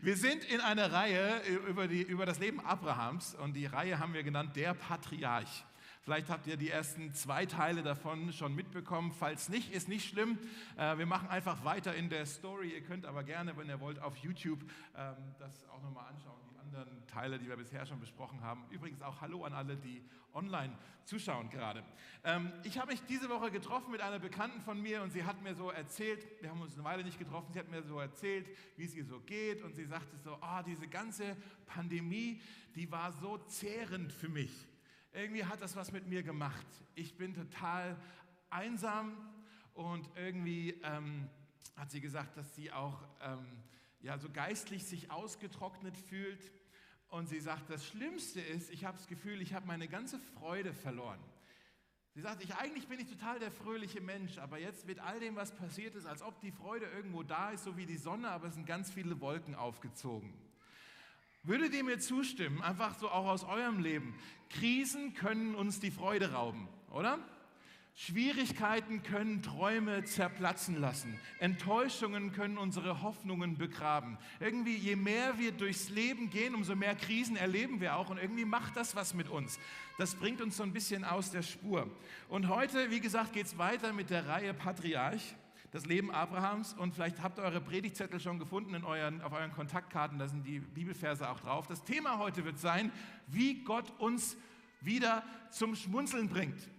Wir 0.00 0.16
sind 0.16 0.44
in 0.44 0.60
einer 0.60 0.92
Reihe 0.92 1.40
über, 1.66 1.88
die, 1.88 2.02
über 2.02 2.24
das 2.24 2.38
Leben 2.38 2.60
Abrahams 2.60 3.34
und 3.34 3.54
die 3.54 3.66
Reihe 3.66 3.98
haben 3.98 4.14
wir 4.14 4.22
genannt 4.22 4.54
Der 4.54 4.72
Patriarch. 4.74 5.64
Vielleicht 6.02 6.30
habt 6.30 6.46
ihr 6.46 6.56
die 6.56 6.70
ersten 6.70 7.12
zwei 7.14 7.46
Teile 7.46 7.82
davon 7.82 8.32
schon 8.32 8.54
mitbekommen. 8.54 9.12
Falls 9.12 9.48
nicht, 9.48 9.72
ist 9.72 9.88
nicht 9.88 10.08
schlimm. 10.08 10.38
Äh, 10.76 10.98
wir 10.98 11.06
machen 11.06 11.28
einfach 11.28 11.64
weiter 11.64 11.96
in 11.96 12.10
der 12.10 12.26
Story. 12.26 12.74
Ihr 12.74 12.82
könnt 12.82 13.06
aber 13.06 13.24
gerne, 13.24 13.56
wenn 13.56 13.68
ihr 13.68 13.80
wollt, 13.80 14.00
auf 14.00 14.16
YouTube 14.18 14.60
ähm, 14.96 15.16
das 15.40 15.68
auch 15.68 15.82
nochmal 15.82 16.06
anschauen, 16.06 16.47
anderen 16.68 17.06
Teile, 17.06 17.38
die 17.38 17.48
wir 17.48 17.56
bisher 17.56 17.86
schon 17.86 17.98
besprochen 18.00 18.42
haben. 18.42 18.66
Übrigens 18.70 19.00
auch 19.00 19.20
Hallo 19.20 19.44
an 19.44 19.54
alle, 19.54 19.76
die 19.76 20.02
online 20.34 20.76
zuschauen 21.04 21.48
gerade. 21.50 21.82
Ähm, 22.24 22.52
ich 22.64 22.78
habe 22.78 22.92
mich 22.92 23.00
diese 23.08 23.28
Woche 23.30 23.50
getroffen 23.50 23.90
mit 23.90 24.00
einer 24.00 24.18
Bekannten 24.18 24.60
von 24.60 24.80
mir 24.80 25.02
und 25.02 25.10
sie 25.10 25.24
hat 25.24 25.42
mir 25.42 25.54
so 25.54 25.70
erzählt, 25.70 26.26
wir 26.42 26.50
haben 26.50 26.60
uns 26.60 26.74
eine 26.74 26.84
Weile 26.84 27.04
nicht 27.04 27.18
getroffen, 27.18 27.52
sie 27.52 27.58
hat 27.58 27.70
mir 27.70 27.82
so 27.82 27.98
erzählt, 27.98 28.46
wie 28.76 28.84
es 28.84 28.94
ihr 28.94 29.04
so 29.04 29.20
geht 29.20 29.62
und 29.62 29.74
sie 29.74 29.86
sagte 29.86 30.16
so, 30.18 30.36
oh, 30.40 30.62
diese 30.66 30.86
ganze 30.86 31.36
Pandemie, 31.66 32.40
die 32.74 32.90
war 32.92 33.12
so 33.12 33.38
zehrend 33.38 34.12
für 34.12 34.28
mich 34.28 34.68
irgendwie 35.12 35.44
hat 35.44 35.60
das 35.60 35.74
was 35.74 35.90
mit 35.90 36.06
mir 36.06 36.22
gemacht. 36.22 36.66
Ich 36.94 37.16
bin 37.16 37.34
total 37.34 37.96
einsam 38.50 39.16
und 39.74 40.08
irgendwie 40.16 40.80
ähm, 40.82 41.28
hat 41.76 41.90
sie 41.90 42.00
gesagt, 42.00 42.36
dass 42.36 42.54
sie 42.54 42.70
auch 42.72 43.02
ähm, 43.22 43.46
ja, 44.00 44.18
so 44.18 44.28
geistlich 44.28 44.84
sich 44.84 45.10
ausgetrocknet 45.10 45.96
fühlt. 45.96 46.52
Und 47.08 47.28
sie 47.28 47.40
sagt, 47.40 47.70
das 47.70 47.86
Schlimmste 47.86 48.40
ist, 48.40 48.70
ich 48.70 48.84
habe 48.84 48.98
das 48.98 49.06
Gefühl, 49.06 49.40
ich 49.40 49.54
habe 49.54 49.66
meine 49.66 49.88
ganze 49.88 50.18
Freude 50.18 50.74
verloren. 50.74 51.20
Sie 52.14 52.20
sagt, 52.20 52.42
ich, 52.42 52.54
eigentlich 52.56 52.88
bin 52.88 52.98
ich 52.98 53.06
total 53.06 53.38
der 53.38 53.50
fröhliche 53.50 54.00
Mensch, 54.00 54.38
aber 54.38 54.58
jetzt 54.58 54.86
mit 54.86 54.98
all 54.98 55.20
dem, 55.20 55.36
was 55.36 55.54
passiert 55.54 55.94
ist, 55.94 56.04
als 56.04 56.20
ob 56.20 56.40
die 56.40 56.50
Freude 56.50 56.86
irgendwo 56.86 57.22
da 57.22 57.50
ist, 57.50 57.64
so 57.64 57.76
wie 57.76 57.86
die 57.86 57.96
Sonne, 57.96 58.28
aber 58.30 58.48
es 58.48 58.54
sind 58.54 58.66
ganz 58.66 58.90
viele 58.90 59.20
Wolken 59.20 59.54
aufgezogen. 59.54 60.34
Würdet 61.44 61.72
ihr 61.74 61.84
mir 61.84 61.98
zustimmen, 61.98 62.60
einfach 62.60 62.98
so 62.98 63.08
auch 63.08 63.26
aus 63.26 63.44
eurem 63.44 63.78
Leben? 63.78 64.14
Krisen 64.50 65.14
können 65.14 65.54
uns 65.54 65.80
die 65.80 65.90
Freude 65.90 66.32
rauben, 66.32 66.68
oder? 66.90 67.18
Schwierigkeiten 68.00 69.02
können 69.02 69.42
Träume 69.42 70.04
zerplatzen 70.04 70.80
lassen. 70.80 71.18
Enttäuschungen 71.40 72.30
können 72.30 72.56
unsere 72.56 73.02
Hoffnungen 73.02 73.58
begraben. 73.58 74.18
Irgendwie, 74.38 74.76
je 74.76 74.94
mehr 74.94 75.36
wir 75.40 75.50
durchs 75.50 75.88
Leben 75.88 76.30
gehen, 76.30 76.54
umso 76.54 76.76
mehr 76.76 76.94
Krisen 76.94 77.34
erleben 77.34 77.80
wir 77.80 77.96
auch. 77.96 78.08
Und 78.08 78.18
irgendwie 78.18 78.44
macht 78.44 78.76
das 78.76 78.94
was 78.94 79.14
mit 79.14 79.28
uns. 79.28 79.58
Das 79.98 80.14
bringt 80.14 80.40
uns 80.40 80.56
so 80.56 80.62
ein 80.62 80.72
bisschen 80.72 81.02
aus 81.02 81.32
der 81.32 81.42
Spur. 81.42 81.90
Und 82.28 82.46
heute, 82.48 82.92
wie 82.92 83.00
gesagt, 83.00 83.32
geht 83.32 83.46
es 83.46 83.58
weiter 83.58 83.92
mit 83.92 84.10
der 84.10 84.28
Reihe 84.28 84.54
Patriarch 84.54 85.34
das 85.72 85.84
Leben 85.84 86.10
Abrahams 86.12 86.72
und 86.74 86.94
vielleicht 86.94 87.20
habt 87.20 87.38
ihr 87.38 87.42
eure 87.42 87.60
Predigtzettel 87.60 88.20
schon 88.20 88.38
gefunden 88.38 88.72
in 88.72 88.84
euren, 88.84 89.20
auf 89.20 89.34
euren 89.34 89.52
Kontaktkarten, 89.52 90.18
da 90.18 90.26
sind 90.26 90.46
die 90.46 90.60
Bibelverse 90.60 91.28
auch 91.28 91.40
drauf. 91.40 91.66
Das 91.66 91.84
Thema 91.84 92.16
heute 92.18 92.46
wird 92.46 92.58
sein, 92.58 92.90
wie 93.26 93.64
Gott 93.64 93.92
uns 93.98 94.38
wieder 94.80 95.22
zum 95.50 95.74
Schmunzeln 95.74 96.28
bringt, 96.28 96.70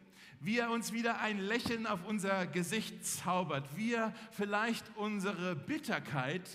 wie 0.41 0.59
er 0.59 0.71
uns 0.71 0.93
wieder 0.93 1.19
ein 1.21 1.39
Lächeln 1.39 1.85
auf 1.85 2.05
unser 2.05 2.47
Gesicht 2.47 3.05
zaubert, 3.05 3.67
wie 3.75 3.93
er 3.93 4.13
vielleicht 4.31 4.85
unsere 4.95 5.55
Bitterkeit 5.55 6.47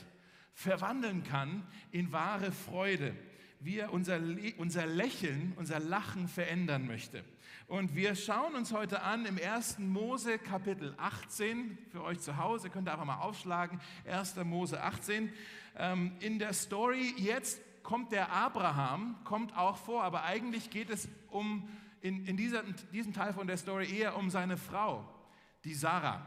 verwandeln 0.55 1.25
kann 1.25 1.67
in 1.91 2.13
wahre 2.13 2.53
Freude, 2.53 3.15
wie 3.61 3.79
er 3.79 3.93
unser, 3.93 4.21
unser 4.57 4.87
Lächeln, 4.87 5.53
unser 5.57 5.81
Lachen 5.81 6.29
verändern 6.29 6.87
möchte. 6.87 7.25
Und 7.67 7.95
wir 7.95 8.15
schauen 8.15 8.55
uns 8.55 8.73
heute 8.73 9.03
an 9.03 9.25
im 9.25 9.39
1. 9.39 9.79
Mose 9.79 10.39
Kapitel 10.39 10.95
18. 10.99 11.79
Für 11.91 12.05
euch 12.05 12.21
zu 12.21 12.37
Hause 12.37 12.69
könnt 12.69 12.89
ihr 12.89 12.93
einfach 12.93 13.07
mal 13.07 13.21
aufschlagen. 13.21 13.81
1. 14.07 14.37
Mose 14.45 14.83
18. 14.83 15.33
Ähm, 15.77 16.13
in 16.21 16.39
der 16.39 16.53
Story 16.53 17.15
jetzt 17.17 17.61
kommt 17.83 18.13
der 18.13 18.33
Abraham, 18.33 19.17
kommt 19.25 19.57
auch 19.57 19.77
vor, 19.77 20.05
aber 20.05 20.25
eigentlich 20.25 20.71
geht 20.71 20.91
es 20.91 21.09
um, 21.31 21.69
in, 22.05 22.27
in 22.27 22.37
dieser, 22.37 22.63
diesem 22.93 23.15
Teil 23.15 23.33
von 23.33 23.47
der 23.47 23.57
Story 23.57 23.91
eher 23.91 24.15
um 24.19 24.29
seine 24.29 24.59
Frau, 24.59 25.09
die 25.65 25.73
Sarah. 25.73 26.21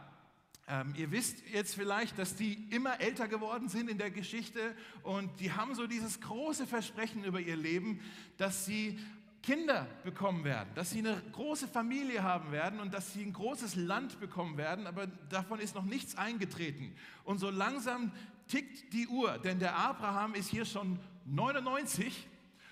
Ähm, 0.67 0.95
ihr 0.97 1.11
wisst 1.11 1.47
jetzt 1.53 1.75
vielleicht, 1.75 2.17
dass 2.17 2.35
die 2.35 2.67
immer 2.71 2.99
älter 2.99 3.27
geworden 3.27 3.69
sind 3.69 3.87
in 3.87 3.99
der 3.99 4.09
Geschichte 4.09 4.75
und 5.03 5.39
die 5.39 5.51
haben 5.51 5.75
so 5.75 5.85
dieses 5.85 6.19
große 6.19 6.65
Versprechen 6.65 7.23
über 7.23 7.39
ihr 7.39 7.55
Leben, 7.55 7.99
dass 8.37 8.65
sie 8.65 8.97
Kinder 9.43 9.87
bekommen 10.03 10.43
werden, 10.43 10.67
dass 10.73 10.89
sie 10.89 10.99
eine 10.99 11.21
große 11.31 11.67
Familie 11.67 12.23
haben 12.23 12.51
werden 12.51 12.79
und 12.79 12.91
dass 12.91 13.13
sie 13.13 13.21
ein 13.21 13.31
großes 13.31 13.75
Land 13.75 14.19
bekommen 14.19 14.57
werden, 14.57 14.87
aber 14.87 15.05
davon 15.29 15.59
ist 15.59 15.75
noch 15.75 15.85
nichts 15.85 16.17
eingetreten. 16.17 16.95
Und 17.23 17.37
so 17.37 17.51
langsam 17.51 18.11
tickt 18.47 18.91
die 18.93 19.07
Uhr, 19.07 19.37
denn 19.37 19.59
der 19.59 19.77
Abraham 19.77 20.33
ist 20.33 20.49
hier 20.49 20.65
schon 20.65 20.97
99 21.25 22.27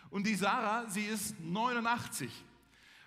und 0.10 0.26
die 0.26 0.34
Sarah, 0.34 0.90
sie 0.90 1.04
ist 1.04 1.40
89. 1.40 2.32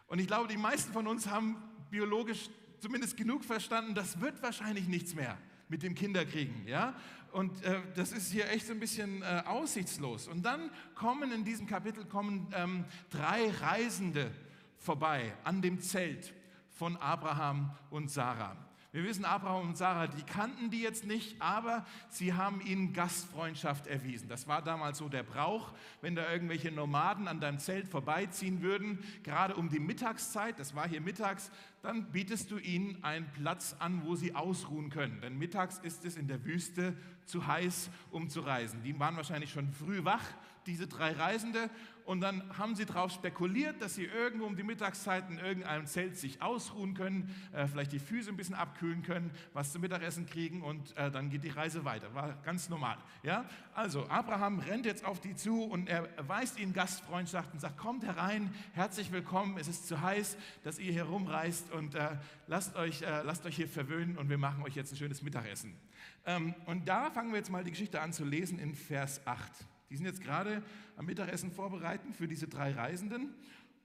Und 0.08 0.18
ich 0.18 0.26
glaube, 0.26 0.48
die 0.48 0.56
meisten 0.56 0.92
von 0.92 1.06
uns 1.06 1.26
haben 1.28 1.56
biologisch 1.90 2.50
zumindest 2.80 3.16
genug 3.16 3.44
verstanden, 3.44 3.94
das 3.94 4.20
wird 4.20 4.42
wahrscheinlich 4.42 4.88
nichts 4.88 5.14
mehr 5.14 5.38
mit 5.68 5.82
dem 5.82 5.94
Kinderkriegen. 5.94 6.66
Ja? 6.66 6.94
Und 7.32 7.62
äh, 7.62 7.80
das 7.94 8.12
ist 8.12 8.32
hier 8.32 8.48
echt 8.50 8.66
so 8.66 8.72
ein 8.72 8.80
bisschen 8.80 9.22
äh, 9.22 9.42
aussichtslos. 9.44 10.28
Und 10.28 10.42
dann 10.42 10.70
kommen 10.94 11.30
in 11.32 11.44
diesem 11.44 11.66
Kapitel 11.66 12.04
kommen, 12.04 12.48
ähm, 12.54 12.84
drei 13.10 13.50
Reisende 13.50 14.30
vorbei 14.78 15.34
an 15.44 15.60
dem 15.60 15.80
Zelt 15.80 16.32
von 16.70 16.96
Abraham 16.96 17.76
und 17.90 18.10
Sarah. 18.10 18.56
Wir 18.90 19.04
wissen, 19.04 19.26
Abraham 19.26 19.68
und 19.68 19.76
Sarah, 19.76 20.06
die 20.06 20.22
kannten 20.22 20.70
die 20.70 20.80
jetzt 20.80 21.04
nicht, 21.04 21.42
aber 21.42 21.84
sie 22.08 22.32
haben 22.32 22.62
ihnen 22.62 22.94
Gastfreundschaft 22.94 23.86
erwiesen. 23.86 24.30
Das 24.30 24.48
war 24.48 24.62
damals 24.62 24.96
so 24.96 25.10
der 25.10 25.24
Brauch, 25.24 25.74
wenn 26.00 26.14
da 26.14 26.32
irgendwelche 26.32 26.72
Nomaden 26.72 27.28
an 27.28 27.38
deinem 27.38 27.58
Zelt 27.58 27.86
vorbeiziehen 27.86 28.62
würden, 28.62 28.98
gerade 29.24 29.56
um 29.56 29.68
die 29.68 29.78
Mittagszeit, 29.78 30.58
das 30.58 30.74
war 30.74 30.88
hier 30.88 31.02
mittags, 31.02 31.50
dann 31.82 32.10
bietest 32.12 32.50
du 32.50 32.56
ihnen 32.56 33.04
einen 33.04 33.30
Platz 33.32 33.76
an, 33.78 34.04
wo 34.06 34.14
sie 34.16 34.34
ausruhen 34.34 34.88
können. 34.88 35.20
Denn 35.20 35.36
mittags 35.36 35.78
ist 35.80 36.06
es 36.06 36.16
in 36.16 36.26
der 36.26 36.42
Wüste 36.46 36.96
zu 37.26 37.46
heiß, 37.46 37.90
um 38.10 38.30
zu 38.30 38.40
reisen. 38.40 38.82
Die 38.82 38.98
waren 38.98 39.16
wahrscheinlich 39.16 39.52
schon 39.52 39.70
früh 39.70 40.02
wach, 40.02 40.24
diese 40.68 40.86
drei 40.86 41.12
Reisende, 41.12 41.70
und 42.08 42.22
dann 42.22 42.42
haben 42.56 42.74
sie 42.74 42.86
darauf 42.86 43.12
spekuliert, 43.12 43.82
dass 43.82 43.94
sie 43.94 44.06
irgendwo 44.06 44.46
um 44.46 44.56
die 44.56 44.62
Mittagszeit 44.62 45.28
in 45.28 45.38
irgendeinem 45.38 45.84
Zelt 45.84 46.16
sich 46.16 46.40
ausruhen 46.40 46.94
können, 46.94 47.34
äh, 47.52 47.66
vielleicht 47.66 47.92
die 47.92 47.98
Füße 47.98 48.30
ein 48.30 48.36
bisschen 48.38 48.54
abkühlen 48.54 49.02
können, 49.02 49.30
was 49.52 49.72
zum 49.72 49.82
Mittagessen 49.82 50.24
kriegen 50.24 50.62
und 50.62 50.96
äh, 50.96 51.10
dann 51.10 51.28
geht 51.28 51.44
die 51.44 51.50
Reise 51.50 51.84
weiter. 51.84 52.14
War 52.14 52.38
ganz 52.46 52.70
normal. 52.70 52.96
Ja? 53.22 53.44
Also 53.74 54.08
Abraham 54.08 54.58
rennt 54.58 54.86
jetzt 54.86 55.04
auf 55.04 55.20
die 55.20 55.34
zu 55.34 55.64
und 55.64 55.86
er 55.90 56.08
erweist 56.16 56.58
ihnen 56.58 56.72
Gastfreundschaft 56.72 57.52
und 57.52 57.60
sagt, 57.60 57.76
kommt 57.76 58.06
herein, 58.06 58.54
herzlich 58.72 59.12
willkommen, 59.12 59.58
es 59.58 59.68
ist 59.68 59.86
zu 59.86 60.00
heiß, 60.00 60.38
dass 60.64 60.78
ihr 60.78 60.92
hier 60.92 61.04
rumreist 61.04 61.70
und 61.72 61.94
äh, 61.94 62.16
lasst, 62.46 62.74
euch, 62.76 63.02
äh, 63.02 63.20
lasst 63.22 63.44
euch 63.44 63.56
hier 63.56 63.68
verwöhnen 63.68 64.16
und 64.16 64.30
wir 64.30 64.38
machen 64.38 64.62
euch 64.62 64.76
jetzt 64.76 64.94
ein 64.94 64.96
schönes 64.96 65.20
Mittagessen. 65.20 65.76
Ähm, 66.24 66.54
und 66.64 66.88
da 66.88 67.10
fangen 67.10 67.32
wir 67.32 67.36
jetzt 67.36 67.50
mal 67.50 67.64
die 67.64 67.70
Geschichte 67.70 68.00
an 68.00 68.14
zu 68.14 68.24
lesen 68.24 68.58
in 68.58 68.74
Vers 68.74 69.20
8. 69.26 69.52
Die 69.90 69.96
sind 69.96 70.06
jetzt 70.06 70.22
gerade 70.22 70.62
am 70.96 71.06
Mittagessen 71.06 71.50
vorbereiten 71.50 72.12
für 72.12 72.28
diese 72.28 72.48
drei 72.48 72.72
Reisenden. 72.72 73.34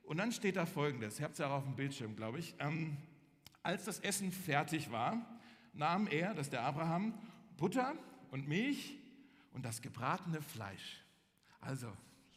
Und 0.03 0.18
dann 0.18 0.31
steht 0.31 0.58
da 0.58 0.66
folgendes, 0.66 1.19
ihr 1.19 1.25
habt 1.25 1.34
es 1.34 1.40
ja 1.40 1.47
auch 1.47 1.59
auf 1.59 1.64
dem 1.64 1.75
Bildschirm, 1.75 2.16
glaube 2.16 2.40
ich. 2.40 2.56
Ähm, 2.59 2.97
als 3.62 3.86
das 3.86 4.00
Essen 4.00 4.31
fertig 4.31 4.91
war, 4.91 5.25
nahm 5.74 6.08
er, 6.08 6.34
das 6.34 6.47
ist 6.47 6.53
der 6.53 6.64
Abraham, 6.64 7.14
Butter 7.58 7.96
und 8.31 8.47
Milch 8.47 8.97
und 9.53 9.64
das 9.64 9.81
gebratene 9.81 10.41
Fleisch. 10.41 11.03
Also 11.62 11.88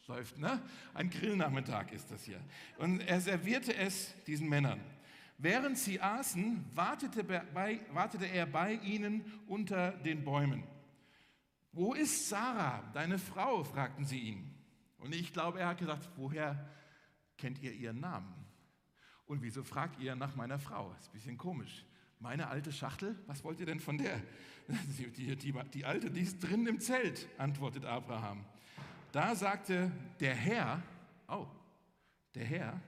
läuft, 0.07 0.37
ne? 0.37 0.61
Ein 0.93 1.09
Grillnachmittag 1.09 1.91
ist 1.91 2.09
das 2.11 2.23
hier. 2.23 2.39
Und 2.77 3.01
er 3.01 3.19
servierte 3.21 3.75
es 3.75 4.13
diesen 4.25 4.47
Männern. 4.47 4.79
Während 5.37 5.77
sie 5.77 6.01
aßen, 6.01 6.65
wartete, 6.73 7.23
bei, 7.23 7.79
wartete 7.91 8.25
er 8.25 8.45
bei 8.45 8.73
ihnen 8.73 9.23
unter 9.47 9.91
den 9.91 10.23
Bäumen. 10.23 10.63
Wo 11.77 11.93
ist 11.93 12.27
Sarah, 12.27 12.81
deine 12.95 13.19
Frau? 13.19 13.63
fragten 13.63 14.03
sie 14.03 14.17
ihn. 14.17 14.51
Und 14.97 15.13
ich 15.13 15.31
glaube, 15.31 15.59
er 15.59 15.67
hat 15.67 15.77
gesagt, 15.77 16.09
woher 16.15 16.67
kennt 17.37 17.61
ihr 17.61 17.71
ihren 17.71 17.99
Namen? 17.99 18.33
Und 19.27 19.43
wieso 19.43 19.61
fragt 19.61 19.99
ihr 19.99 20.15
nach 20.15 20.35
meiner 20.35 20.57
Frau? 20.57 20.91
Ist 20.99 21.09
ein 21.09 21.11
bisschen 21.11 21.37
komisch. 21.37 21.85
Meine 22.19 22.47
alte 22.47 22.71
Schachtel, 22.71 23.15
was 23.27 23.43
wollt 23.43 23.59
ihr 23.59 23.67
denn 23.67 23.79
von 23.79 23.99
der? 23.99 24.19
Die, 24.97 25.11
die, 25.11 25.35
die, 25.35 25.53
die 25.53 25.85
alte, 25.85 26.09
die 26.09 26.21
ist 26.21 26.39
drin 26.39 26.65
im 26.65 26.81
Zelt, 26.81 27.27
antwortet 27.37 27.85
Abraham. 27.85 28.43
Da 29.11 29.35
sagte 29.35 29.91
der 30.19 30.33
Herr, 30.33 30.81
oh, 31.29 31.45
der 32.33 32.43
Herr, 32.43 32.81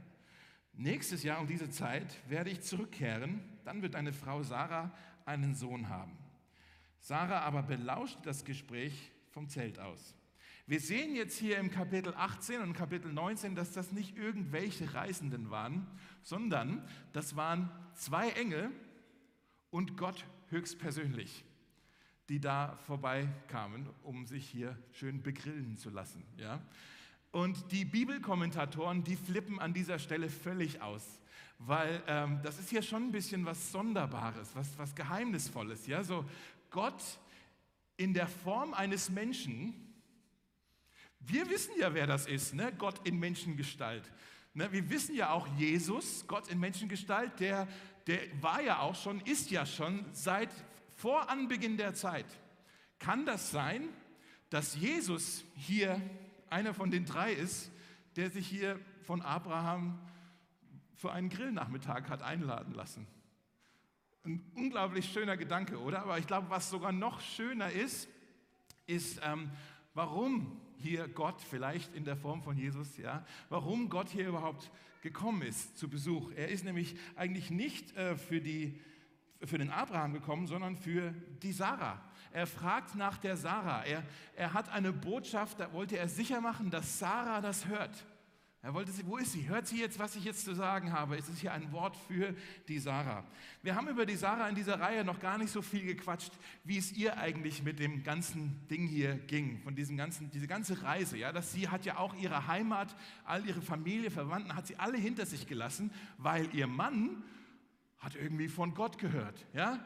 nächstes 0.74 1.22
Jahr 1.24 1.40
um 1.40 1.48
diese 1.48 1.70
Zeit 1.70 2.08
werde 2.28 2.50
ich 2.50 2.62
zurückkehren, 2.62 3.40
dann 3.64 3.82
wird 3.82 3.94
deine 3.94 4.12
Frau 4.12 4.42
Sarah 4.44 4.92
einen 5.26 5.54
Sohn 5.56 5.88
haben. 5.88 6.18
Sarah 7.00 7.42
aber 7.42 7.64
belauschte 7.64 8.22
das 8.24 8.46
Gespräch 8.46 9.12
vom 9.32 9.48
Zelt 9.50 9.80
aus. 9.80 10.16
Wir 10.68 10.80
sehen 10.80 11.16
jetzt 11.16 11.40
hier 11.40 11.58
im 11.58 11.72
Kapitel 11.72 12.14
18 12.14 12.62
und 12.62 12.74
Kapitel 12.74 13.12
19, 13.12 13.56
dass 13.56 13.72
das 13.74 13.92
nicht 13.92 14.16
irgendwelche 14.16 14.94
Reisenden 14.94 15.50
waren, 15.50 15.88
sondern 16.22 16.88
das 17.12 17.36
waren 17.36 17.72
zwei 17.96 18.30
Engel 18.30 18.70
und 19.72 19.98
Gott 19.98 20.26
höchstpersönlich. 20.50 21.46
die 22.30 22.40
da 22.40 22.78
vorbeikamen, 22.86 23.90
um 24.04 24.28
sich 24.28 24.48
hier 24.48 24.78
schön 24.92 25.24
begrillen 25.24 25.78
zu 25.78 25.90
lassen. 25.90 26.24
Ja? 26.38 26.62
Und 27.32 27.72
die 27.72 27.86
Bibelkommentatoren, 27.86 29.04
die 29.04 29.16
flippen 29.16 29.60
an 29.60 29.74
dieser 29.74 29.98
Stelle 29.98 30.30
völlig 30.30 30.80
aus, 30.84 31.20
weil 31.58 32.04
ähm, 32.06 32.40
das 32.44 32.60
ist 32.60 32.70
hier 32.70 32.84
schon 32.84 33.06
ein 33.06 33.12
bisschen 33.12 33.46
was 33.46 33.72
Sonderbares, 33.72 34.56
was, 34.56 34.78
was 34.78 34.94
Geheimnisvolles. 34.94 35.88
Ja? 35.88 36.04
So 36.04 36.24
Gott 36.70 37.02
in 37.98 38.14
der 38.14 38.28
Form 38.28 38.74
eines 38.74 39.10
Menschen, 39.10 39.74
wir 41.20 41.50
wissen 41.50 41.74
ja, 41.78 41.94
wer 41.94 42.08
das 42.08 42.28
ist, 42.28 42.54
ne? 42.54 42.72
Gott 42.78 43.06
in 43.06 43.20
Menschengestalt. 43.20 44.10
Ne? 44.54 44.72
Wir 44.72 44.90
wissen 44.90 45.16
ja 45.16 45.32
auch, 45.32 45.48
Jesus, 45.58 46.26
Gott 46.28 46.48
in 46.48 46.60
Menschengestalt, 46.60 47.40
der, 47.40 47.68
der 48.08 48.20
war 48.42 48.62
ja 48.62 48.80
auch 48.80 48.96
schon, 48.96 49.22
ist 49.22 49.52
ja 49.52 49.66
schon 49.66 50.06
seit 50.14 50.50
vor 50.96 51.30
Anbeginn 51.30 51.78
der 51.78 51.94
Zeit. 51.94 52.26
Kann 53.00 53.26
das 53.26 53.52
sein, 53.52 53.90
dass 54.50 54.76
Jesus 54.76 55.44
hier 55.56 56.02
einer 56.50 56.74
von 56.74 56.92
den 56.92 57.06
drei 57.06 57.34
ist, 57.34 57.72
der 58.16 58.30
sich 58.30 58.48
hier 58.48 58.80
von 59.04 59.22
Abraham 59.22 60.00
für 60.96 61.12
einen 61.12 61.30
Grillnachmittag 61.30 62.10
hat 62.10 62.22
einladen 62.22 62.74
lassen? 62.74 63.08
Ein 64.26 64.44
unglaublich 64.54 65.12
schöner 65.12 65.38
Gedanke, 65.38 65.80
oder? 65.80 66.02
Aber 66.02 66.18
ich 66.18 66.28
glaube, 66.28 66.50
was 66.50 66.70
sogar 66.70 66.92
noch 66.92 67.22
schöner 67.22 67.72
ist, 67.72 68.10
ist, 68.86 69.22
ähm, 69.24 69.50
warum 69.94 70.60
hier 70.78 71.08
Gott, 71.08 71.42
vielleicht 71.42 71.96
in 71.96 72.04
der 72.04 72.18
Form 72.18 72.42
von 72.44 72.58
Jesus, 72.58 72.98
ja, 72.98 73.26
warum 73.48 73.90
Gott 73.90 74.10
hier 74.10 74.28
überhaupt 74.28 74.72
gekommen 75.02 75.42
ist 75.44 75.78
zu 75.78 75.90
Besuch. 75.90 76.32
Er 76.36 76.50
ist 76.50 76.66
nämlich 76.66 76.98
eigentlich 77.16 77.50
nicht 77.50 77.96
äh, 77.96 78.18
für, 78.18 78.42
die, 78.42 78.82
für 79.42 79.58
den 79.58 79.70
Abraham 79.70 80.14
gekommen, 80.14 80.48
sondern 80.48 80.76
für 80.76 81.12
die 81.42 81.54
Sarah. 81.54 82.02
Er 82.32 82.46
fragt 82.46 82.96
nach 82.96 83.18
der 83.18 83.38
Sarah. 83.38 83.84
Er, 83.86 84.04
er 84.36 84.54
hat 84.54 84.70
eine 84.70 84.92
Botschaft, 84.92 85.62
da 85.62 85.72
wollte 85.72 85.98
er 85.98 86.10
sicher 86.10 86.42
machen, 86.42 86.70
dass 86.70 87.00
Sarah 87.00 87.40
das 87.40 87.68
hört. 87.68 88.06
Er 88.62 88.74
wollte 88.74 88.92
sie, 88.92 89.06
wo 89.06 89.16
ist 89.16 89.32
sie? 89.32 89.48
Hört 89.48 89.68
sie 89.68 89.80
jetzt, 89.80 90.00
was 90.00 90.18
ich 90.18 90.26
jetzt 90.26 90.44
zu 90.44 90.54
sagen 90.54 90.92
habe? 90.92 91.16
Es 91.16 91.30
ist 91.30 91.40
hier 91.40 91.54
ein 91.54 91.72
Wort 91.72 91.96
für 91.96 92.36
die 92.68 92.78
Sarah. 92.78 93.24
Wir 93.64 93.74
haben 93.74 93.88
über 93.88 94.06
die 94.06 94.18
Sarah 94.18 94.50
in 94.50 94.56
dieser 94.56 94.82
Reihe 94.82 95.06
noch 95.06 95.22
gar 95.22 95.38
nicht 95.38 95.50
so 95.50 95.62
viel 95.62 95.86
gequatscht, 95.86 96.34
wie 96.66 96.78
es 96.78 96.92
ihr 96.92 97.18
eigentlich 97.18 97.64
mit 97.64 97.80
dem 97.80 98.04
ganzen 98.04 98.68
Ding 98.68 98.86
hier 98.86 99.16
ging, 99.16 99.62
von 99.62 99.76
diesem 99.76 99.96
ganzen, 99.96 100.30
diese 100.32 100.46
ganze 100.46 100.84
Reise. 100.84 101.18
Ja, 101.18 101.32
dass 101.32 101.54
sie 101.54 101.70
hat 101.70 101.86
ja 101.86 101.98
auch 101.98 102.14
ihre 102.16 102.48
Heimat, 102.48 102.94
all 103.24 103.46
ihre 103.46 103.62
Familie, 103.62 104.12
Verwandten, 104.12 104.54
hat 104.54 104.68
sie 104.68 104.78
alle 104.78 104.98
hinter 104.98 105.26
sich 105.26 105.48
gelassen, 105.48 105.90
weil 106.18 106.54
ihr 106.54 106.68
Mann 106.68 107.24
hat 108.00 108.16
irgendwie 108.16 108.50
von 108.50 108.74
Gott 108.74 108.98
gehört. 108.98 109.46
Ja, 109.54 109.80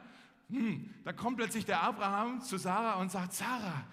hm, 0.50 0.90
da 1.04 1.14
kommt 1.14 1.38
plötzlich 1.38 1.66
der 1.66 1.84
Abraham 1.84 2.42
zu 2.42 2.58
Sarah 2.58 2.96
und 2.96 3.12
sagt: 3.12 3.34
Sarah, 3.34 3.86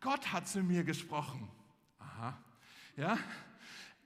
Gott 0.00 0.32
hat 0.32 0.46
zu 0.46 0.62
mir 0.62 0.84
gesprochen. 0.84 1.48
Aha, 1.98 2.38
ja. 2.96 3.18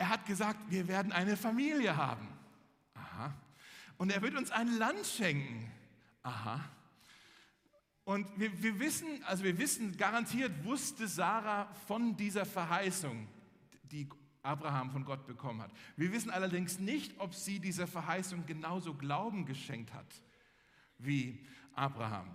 Er 0.02 0.08
hat 0.08 0.26
gesagt, 0.26 0.58
wir 0.68 0.88
werden 0.88 1.12
eine 1.12 1.36
Familie 1.36 1.96
haben. 1.96 2.26
Aha. 2.94 3.32
Und 3.98 4.10
er 4.10 4.20
wird 4.20 4.34
uns 4.34 4.50
ein 4.50 4.76
Land 4.76 5.06
schenken. 5.06 5.70
Aha. 6.24 6.58
Und 8.02 8.26
wir, 8.36 8.60
wir, 8.60 8.80
wissen, 8.80 9.22
also 9.22 9.44
wir 9.44 9.56
wissen, 9.58 9.96
garantiert 9.96 10.64
wusste 10.64 11.06
Sarah 11.06 11.72
von 11.86 12.16
dieser 12.16 12.44
Verheißung, 12.44 13.28
die 13.84 14.08
Abraham 14.42 14.90
von 14.90 15.04
Gott 15.04 15.24
bekommen 15.24 15.62
hat. 15.62 15.70
Wir 15.96 16.10
wissen 16.10 16.30
allerdings 16.32 16.80
nicht, 16.80 17.20
ob 17.20 17.32
sie 17.32 17.60
dieser 17.60 17.86
Verheißung 17.86 18.44
genauso 18.44 18.94
Glauben 18.94 19.46
geschenkt 19.46 19.94
hat 19.94 20.20
wie 20.98 21.46
Abraham. 21.74 22.28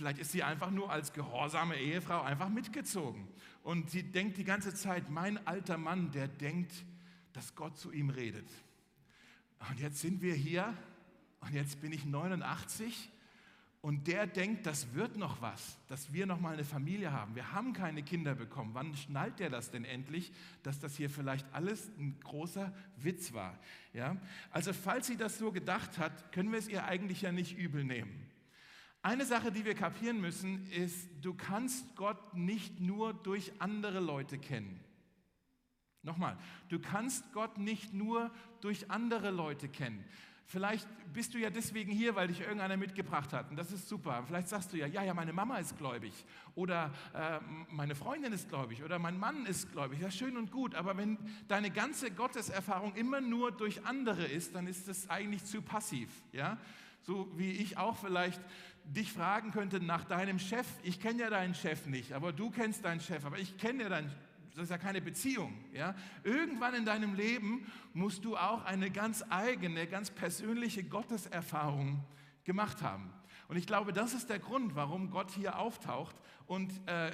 Vielleicht 0.00 0.18
ist 0.18 0.32
sie 0.32 0.42
einfach 0.42 0.70
nur 0.70 0.90
als 0.90 1.12
gehorsame 1.12 1.76
Ehefrau 1.76 2.22
einfach 2.22 2.48
mitgezogen. 2.48 3.28
Und 3.62 3.90
sie 3.90 4.02
denkt 4.02 4.38
die 4.38 4.44
ganze 4.44 4.72
Zeit, 4.72 5.10
mein 5.10 5.46
alter 5.46 5.76
Mann, 5.76 6.10
der 6.10 6.26
denkt, 6.26 6.72
dass 7.34 7.54
Gott 7.54 7.76
zu 7.76 7.92
ihm 7.92 8.08
redet. 8.08 8.48
Und 9.68 9.78
jetzt 9.78 10.00
sind 10.00 10.22
wir 10.22 10.32
hier 10.32 10.72
und 11.40 11.52
jetzt 11.52 11.82
bin 11.82 11.92
ich 11.92 12.06
89 12.06 13.10
und 13.82 14.06
der 14.06 14.26
denkt, 14.26 14.64
das 14.64 14.94
wird 14.94 15.18
noch 15.18 15.42
was, 15.42 15.76
dass 15.88 16.14
wir 16.14 16.24
noch 16.24 16.40
mal 16.40 16.54
eine 16.54 16.64
Familie 16.64 17.12
haben. 17.12 17.34
Wir 17.34 17.52
haben 17.52 17.74
keine 17.74 18.02
Kinder 18.02 18.34
bekommen. 18.34 18.70
Wann 18.72 18.96
schnallt 18.96 19.38
der 19.38 19.50
das 19.50 19.70
denn 19.70 19.84
endlich, 19.84 20.32
dass 20.62 20.80
das 20.80 20.96
hier 20.96 21.10
vielleicht 21.10 21.44
alles 21.52 21.90
ein 21.98 22.18
großer 22.24 22.72
Witz 22.96 23.34
war? 23.34 23.58
Ja? 23.92 24.16
Also 24.50 24.72
falls 24.72 25.08
sie 25.08 25.18
das 25.18 25.36
so 25.36 25.52
gedacht 25.52 25.98
hat, 25.98 26.32
können 26.32 26.52
wir 26.52 26.58
es 26.58 26.68
ihr 26.68 26.86
eigentlich 26.86 27.20
ja 27.20 27.32
nicht 27.32 27.58
übel 27.58 27.84
nehmen. 27.84 28.29
Eine 29.02 29.24
Sache, 29.24 29.50
die 29.50 29.64
wir 29.64 29.74
kapieren 29.74 30.20
müssen, 30.20 30.70
ist, 30.70 31.08
du 31.22 31.34
kannst 31.34 31.96
Gott 31.96 32.34
nicht 32.34 32.80
nur 32.80 33.14
durch 33.14 33.52
andere 33.58 34.00
Leute 34.00 34.38
kennen. 34.38 34.80
Nochmal, 36.02 36.36
du 36.68 36.78
kannst 36.78 37.32
Gott 37.32 37.58
nicht 37.58 37.92
nur 37.94 38.30
durch 38.60 38.90
andere 38.90 39.30
Leute 39.30 39.68
kennen. 39.68 40.04
Vielleicht 40.50 40.88
bist 41.12 41.32
du 41.32 41.38
ja 41.38 41.48
deswegen 41.48 41.92
hier, 41.92 42.16
weil 42.16 42.26
dich 42.26 42.40
irgendeiner 42.40 42.76
mitgebracht 42.76 43.32
hat. 43.32 43.50
Und 43.50 43.56
das 43.56 43.70
ist 43.70 43.88
super. 43.88 44.24
Vielleicht 44.26 44.48
sagst 44.48 44.72
du 44.72 44.78
ja, 44.78 44.86
ja, 44.86 45.04
ja, 45.04 45.14
meine 45.14 45.32
Mama 45.32 45.58
ist 45.58 45.78
gläubig. 45.78 46.12
Oder 46.56 46.92
äh, 47.14 47.38
meine 47.70 47.94
Freundin 47.94 48.32
ist 48.32 48.48
gläubig. 48.48 48.82
Oder 48.82 48.98
mein 48.98 49.16
Mann 49.16 49.46
ist 49.46 49.70
gläubig. 49.70 50.00
Ja, 50.00 50.10
schön 50.10 50.36
und 50.36 50.50
gut. 50.50 50.74
Aber 50.74 50.96
wenn 50.96 51.18
deine 51.46 51.70
ganze 51.70 52.10
Gotteserfahrung 52.10 52.96
immer 52.96 53.20
nur 53.20 53.52
durch 53.52 53.86
andere 53.86 54.24
ist, 54.24 54.56
dann 54.56 54.66
ist 54.66 54.88
das 54.88 55.08
eigentlich 55.08 55.44
zu 55.44 55.62
passiv. 55.62 56.10
Ja? 56.32 56.58
So 57.02 57.30
wie 57.36 57.52
ich 57.52 57.78
auch 57.78 57.96
vielleicht 57.96 58.42
dich 58.92 59.12
fragen 59.12 59.52
könnte 59.52 59.80
nach 59.80 60.04
deinem 60.04 60.38
Chef. 60.38 60.66
Ich 60.82 61.00
kenne 61.00 61.22
ja 61.22 61.30
deinen 61.30 61.54
Chef 61.54 61.86
nicht, 61.86 62.12
aber 62.12 62.32
du 62.32 62.50
kennst 62.50 62.84
deinen 62.84 63.00
Chef. 63.00 63.24
Aber 63.24 63.38
ich 63.38 63.56
kenne 63.56 63.84
ja 63.84 63.88
deinen 63.88 64.12
das 64.54 64.64
ist 64.64 64.70
ja 64.70 64.78
keine 64.78 65.00
Beziehung. 65.00 65.64
Ja? 65.72 65.94
Irgendwann 66.24 66.74
in 66.74 66.84
deinem 66.84 67.14
Leben 67.14 67.66
musst 67.92 68.24
du 68.24 68.36
auch 68.36 68.64
eine 68.64 68.90
ganz 68.90 69.24
eigene, 69.30 69.86
ganz 69.86 70.10
persönliche 70.10 70.82
Gotteserfahrung 70.82 72.04
gemacht 72.44 72.82
haben. 72.82 73.12
Und 73.48 73.56
ich 73.56 73.66
glaube, 73.66 73.92
das 73.92 74.12
ist 74.12 74.28
der 74.28 74.38
Grund, 74.38 74.74
warum 74.74 75.10
Gott 75.10 75.30
hier 75.30 75.58
auftaucht 75.58 76.16
und 76.46 76.70
äh, 76.88 77.12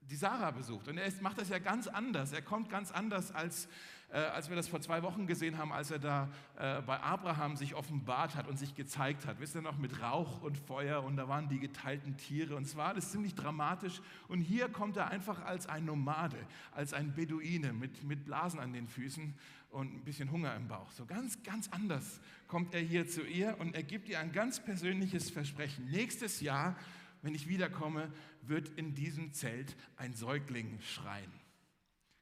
die 0.00 0.16
Sarah 0.16 0.50
besucht. 0.50 0.88
Und 0.88 0.98
er 0.98 1.06
ist, 1.06 1.22
macht 1.22 1.38
das 1.38 1.48
ja 1.48 1.58
ganz 1.58 1.86
anders. 1.86 2.32
Er 2.32 2.42
kommt 2.42 2.70
ganz 2.70 2.90
anders 2.90 3.32
als 3.32 3.68
äh, 4.14 4.18
als 4.18 4.48
wir 4.48 4.54
das 4.54 4.68
vor 4.68 4.80
zwei 4.80 5.02
Wochen 5.02 5.26
gesehen 5.26 5.58
haben, 5.58 5.72
als 5.72 5.90
er 5.90 5.98
da 5.98 6.28
äh, 6.56 6.80
bei 6.82 7.00
Abraham 7.00 7.56
sich 7.56 7.74
offenbart 7.74 8.36
hat 8.36 8.46
und 8.46 8.56
sich 8.56 8.76
gezeigt 8.76 9.26
hat. 9.26 9.40
Wisst 9.40 9.56
ihr 9.56 9.60
noch, 9.60 9.76
mit 9.76 10.00
Rauch 10.00 10.40
und 10.40 10.56
Feuer 10.56 11.02
und 11.02 11.16
da 11.16 11.28
waren 11.28 11.48
die 11.48 11.58
geteilten 11.58 12.16
Tiere 12.16 12.54
und 12.54 12.64
zwar 12.66 12.90
alles 12.90 13.10
ziemlich 13.10 13.34
dramatisch. 13.34 14.00
Und 14.28 14.40
hier 14.40 14.68
kommt 14.68 14.96
er 14.96 15.08
einfach 15.08 15.44
als 15.44 15.66
ein 15.66 15.84
Nomade, 15.84 16.36
als 16.70 16.94
ein 16.94 17.12
Beduine 17.12 17.72
mit, 17.72 18.04
mit 18.04 18.24
Blasen 18.24 18.60
an 18.60 18.72
den 18.72 18.86
Füßen 18.86 19.34
und 19.70 19.92
ein 19.92 20.04
bisschen 20.04 20.30
Hunger 20.30 20.54
im 20.54 20.68
Bauch. 20.68 20.92
So 20.92 21.06
ganz, 21.06 21.42
ganz 21.42 21.68
anders 21.72 22.20
kommt 22.46 22.72
er 22.72 22.80
hier 22.80 23.08
zu 23.08 23.22
ihr 23.22 23.56
und 23.58 23.74
er 23.74 23.82
gibt 23.82 24.08
ihr 24.08 24.20
ein 24.20 24.30
ganz 24.30 24.60
persönliches 24.60 25.30
Versprechen. 25.30 25.90
Nächstes 25.90 26.40
Jahr, 26.40 26.76
wenn 27.22 27.34
ich 27.34 27.48
wiederkomme, 27.48 28.12
wird 28.42 28.68
in 28.76 28.94
diesem 28.94 29.32
Zelt 29.32 29.74
ein 29.96 30.14
Säugling 30.14 30.78
schreien. 30.80 31.32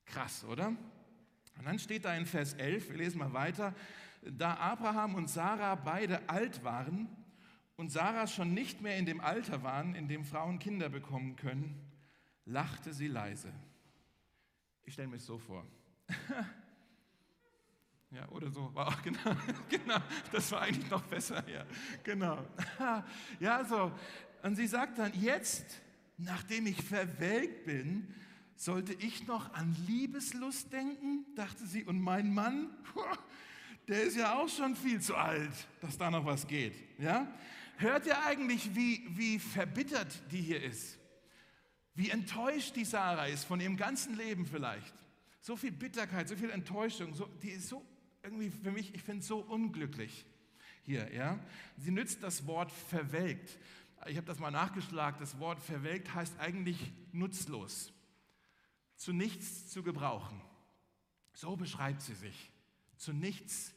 Krass, 0.06 0.44
oder? 0.44 0.74
Und 1.58 1.66
dann 1.66 1.78
steht 1.78 2.04
da 2.04 2.14
in 2.14 2.26
Vers 2.26 2.54
11, 2.54 2.90
wir 2.90 2.96
lesen 2.96 3.18
mal 3.18 3.32
weiter, 3.32 3.74
da 4.22 4.54
Abraham 4.54 5.14
und 5.14 5.28
Sarah 5.28 5.74
beide 5.74 6.28
alt 6.28 6.64
waren 6.64 7.08
und 7.76 7.90
Sarah 7.90 8.26
schon 8.26 8.54
nicht 8.54 8.80
mehr 8.80 8.96
in 8.96 9.06
dem 9.06 9.20
Alter 9.20 9.62
waren, 9.62 9.94
in 9.94 10.08
dem 10.08 10.24
Frauen 10.24 10.58
Kinder 10.58 10.88
bekommen 10.88 11.36
können, 11.36 11.80
lachte 12.44 12.92
sie 12.92 13.08
leise. 13.08 13.52
Ich 14.84 14.94
stelle 14.94 15.16
es 15.16 15.26
so 15.26 15.38
vor. 15.38 15.66
ja, 18.10 18.28
oder 18.28 18.50
so, 18.50 18.74
war 18.74 18.88
auch 18.88 19.02
genau, 19.04 19.36
genau, 19.68 19.98
das 20.30 20.50
war 20.52 20.62
eigentlich 20.62 20.90
noch 20.90 21.02
besser, 21.02 21.48
ja, 21.48 21.64
genau. 22.02 22.44
ja, 23.40 23.64
so, 23.64 23.92
und 24.42 24.56
sie 24.56 24.66
sagt 24.66 24.98
dann, 24.98 25.12
jetzt, 25.14 25.80
nachdem 26.18 26.66
ich 26.66 26.82
verwelkt 26.82 27.64
bin, 27.64 28.14
sollte 28.62 28.92
ich 28.92 29.26
noch 29.26 29.52
an 29.54 29.76
Liebeslust 29.88 30.72
denken, 30.72 31.26
dachte 31.34 31.66
sie, 31.66 31.82
und 31.82 32.00
mein 32.00 32.32
Mann, 32.32 32.70
der 33.88 34.04
ist 34.04 34.16
ja 34.16 34.38
auch 34.38 34.48
schon 34.48 34.76
viel 34.76 35.00
zu 35.00 35.16
alt, 35.16 35.50
dass 35.80 35.98
da 35.98 36.12
noch 36.12 36.24
was 36.24 36.46
geht. 36.46 36.74
Ja? 37.00 37.26
Hört 37.78 38.06
ihr 38.06 38.24
eigentlich, 38.24 38.72
wie, 38.76 39.04
wie 39.08 39.40
verbittert 39.40 40.22
die 40.30 40.40
hier 40.40 40.62
ist? 40.62 40.96
Wie 41.96 42.10
enttäuscht 42.10 42.76
die 42.76 42.84
Sarah 42.84 43.26
ist 43.26 43.44
von 43.44 43.60
ihrem 43.60 43.76
ganzen 43.76 44.16
Leben 44.16 44.46
vielleicht? 44.46 44.94
So 45.40 45.56
viel 45.56 45.72
Bitterkeit, 45.72 46.28
so 46.28 46.36
viel 46.36 46.50
Enttäuschung, 46.50 47.14
so, 47.14 47.26
die 47.42 47.50
ist 47.50 47.68
so 47.68 47.84
irgendwie 48.22 48.50
für 48.50 48.70
mich, 48.70 48.94
ich 48.94 49.02
finde 49.02 49.22
es 49.22 49.26
so 49.26 49.38
unglücklich 49.38 50.24
hier. 50.84 51.12
Ja? 51.12 51.40
Sie 51.78 51.90
nützt 51.90 52.22
das 52.22 52.46
Wort 52.46 52.70
verwelkt. 52.70 53.58
Ich 54.06 54.16
habe 54.16 54.26
das 54.28 54.38
mal 54.38 54.52
nachgeschlagen. 54.52 55.18
Das 55.18 55.40
Wort 55.40 55.58
verwelkt 55.58 56.14
heißt 56.14 56.38
eigentlich 56.38 56.92
nutzlos 57.10 57.92
zu 59.02 59.12
nichts 59.12 59.68
zu 59.68 59.82
gebrauchen. 59.82 60.40
So 61.34 61.56
beschreibt 61.56 62.02
sie 62.02 62.14
sich. 62.14 62.52
Zu 62.96 63.12
nichts 63.12 63.74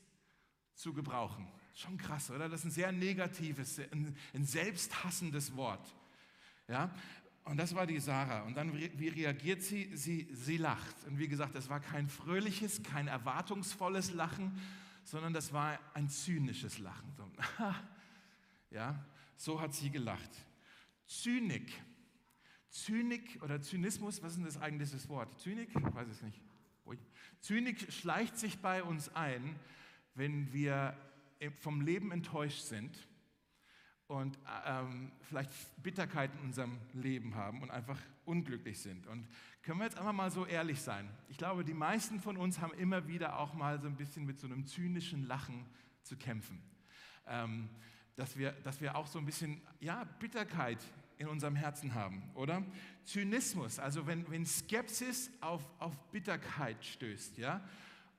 zu 0.75 0.93
gebrauchen. 0.93 1.47
Schon 1.73 1.97
krass, 1.97 2.29
oder? 2.29 2.47
Das 2.47 2.59
ist 2.59 2.65
ein 2.65 2.71
sehr 2.71 2.91
negatives, 2.91 3.79
ein, 3.79 4.15
ein 4.35 4.45
selbsthassendes 4.45 5.55
Wort. 5.55 5.95
Ja, 6.67 6.93
und 7.43 7.57
das 7.57 7.73
war 7.73 7.87
die 7.87 7.99
Sarah. 7.99 8.43
Und 8.43 8.55
dann, 8.55 8.77
wie 8.77 9.07
reagiert 9.07 9.63
sie? 9.63 9.89
Sie, 9.97 10.29
sie 10.31 10.57
lacht. 10.57 10.95
Und 11.07 11.17
wie 11.17 11.27
gesagt, 11.27 11.55
das 11.55 11.69
war 11.69 11.79
kein 11.79 12.07
fröhliches, 12.07 12.83
kein 12.83 13.07
erwartungsvolles 13.07 14.13
Lachen, 14.13 14.61
sondern 15.03 15.33
das 15.33 15.51
war 15.51 15.79
ein 15.95 16.07
zynisches 16.07 16.77
Lachen. 16.77 17.15
ja, 18.69 19.03
so 19.37 19.59
hat 19.59 19.73
sie 19.73 19.89
gelacht. 19.89 20.29
Zynik. 21.07 21.73
Zynik 22.75 23.39
oder 23.41 23.61
Zynismus, 23.61 24.21
was 24.21 24.33
ist 24.33 24.37
denn 24.37 24.45
das 24.45 24.61
eigentlich 24.61 24.91
das 24.91 25.07
Wort? 25.07 25.39
Zynik? 25.39 25.69
Ich 25.69 25.95
weiß 25.95 26.09
es 26.09 26.21
nicht. 26.21 26.41
Zynik 27.39 27.91
schleicht 27.91 28.37
sich 28.37 28.59
bei 28.59 28.83
uns 28.83 29.15
ein, 29.15 29.55
wenn 30.13 30.51
wir 30.51 30.97
vom 31.59 31.79
Leben 31.79 32.11
enttäuscht 32.11 32.63
sind 32.63 33.07
und 34.07 34.37
ähm, 34.65 35.11
vielleicht 35.21 35.49
Bitterkeit 35.83 36.31
in 36.35 36.47
unserem 36.47 36.77
Leben 36.93 37.35
haben 37.35 37.61
und 37.61 37.71
einfach 37.71 37.99
unglücklich 38.25 38.79
sind. 38.79 39.07
Und 39.07 39.25
können 39.61 39.79
wir 39.79 39.85
jetzt 39.85 39.97
einfach 39.97 40.11
mal 40.11 40.29
so 40.29 40.45
ehrlich 40.45 40.81
sein? 40.81 41.09
Ich 41.29 41.37
glaube, 41.37 41.63
die 41.63 41.73
meisten 41.73 42.19
von 42.19 42.35
uns 42.35 42.59
haben 42.59 42.73
immer 42.73 43.07
wieder 43.07 43.39
auch 43.39 43.53
mal 43.53 43.79
so 43.79 43.87
ein 43.87 43.95
bisschen 43.95 44.25
mit 44.25 44.39
so 44.39 44.47
einem 44.47 44.65
zynischen 44.65 45.25
Lachen 45.27 45.65
zu 46.03 46.17
kämpfen. 46.17 46.61
Ähm, 47.25 47.69
dass, 48.17 48.37
wir, 48.37 48.51
dass 48.51 48.81
wir 48.81 48.95
auch 48.95 49.07
so 49.07 49.19
ein 49.19 49.25
bisschen 49.25 49.61
ja, 49.79 50.03
Bitterkeit 50.19 50.79
in 51.17 51.27
unserem 51.27 51.55
Herzen 51.55 51.93
haben, 51.93 52.23
oder? 52.33 52.63
Zynismus, 53.03 53.79
also 53.79 54.07
wenn, 54.07 54.29
wenn 54.29 54.45
Skepsis 54.45 55.31
auf, 55.41 55.61
auf 55.79 55.97
Bitterkeit 56.11 56.83
stößt, 56.83 57.37
ja? 57.37 57.61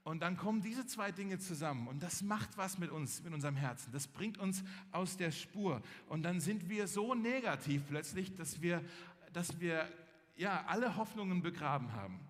Und 0.06 0.20
dann 0.20 0.36
kommen 0.36 0.62
diese 0.62 0.86
zwei 0.86 1.10
Dinge 1.10 1.40
zusammen 1.40 1.88
und 1.88 2.00
das 2.00 2.22
macht 2.22 2.56
was 2.56 2.78
mit 2.78 2.92
uns, 2.92 3.24
mit 3.24 3.34
unserem 3.34 3.56
Herzen. 3.56 3.90
Das 3.92 4.06
bringt 4.06 4.38
uns 4.38 4.62
aus 4.92 5.16
der 5.16 5.32
Spur. 5.32 5.82
Und 6.08 6.22
dann 6.22 6.38
sind 6.38 6.68
wir 6.68 6.86
so 6.86 7.16
negativ 7.16 7.82
plötzlich, 7.88 8.32
dass 8.36 8.62
wir, 8.62 8.84
dass 9.32 9.58
wir 9.58 9.88
ja, 10.36 10.64
alle 10.68 10.96
Hoffnungen 10.96 11.42
begraben 11.42 11.92
haben. 11.92 12.20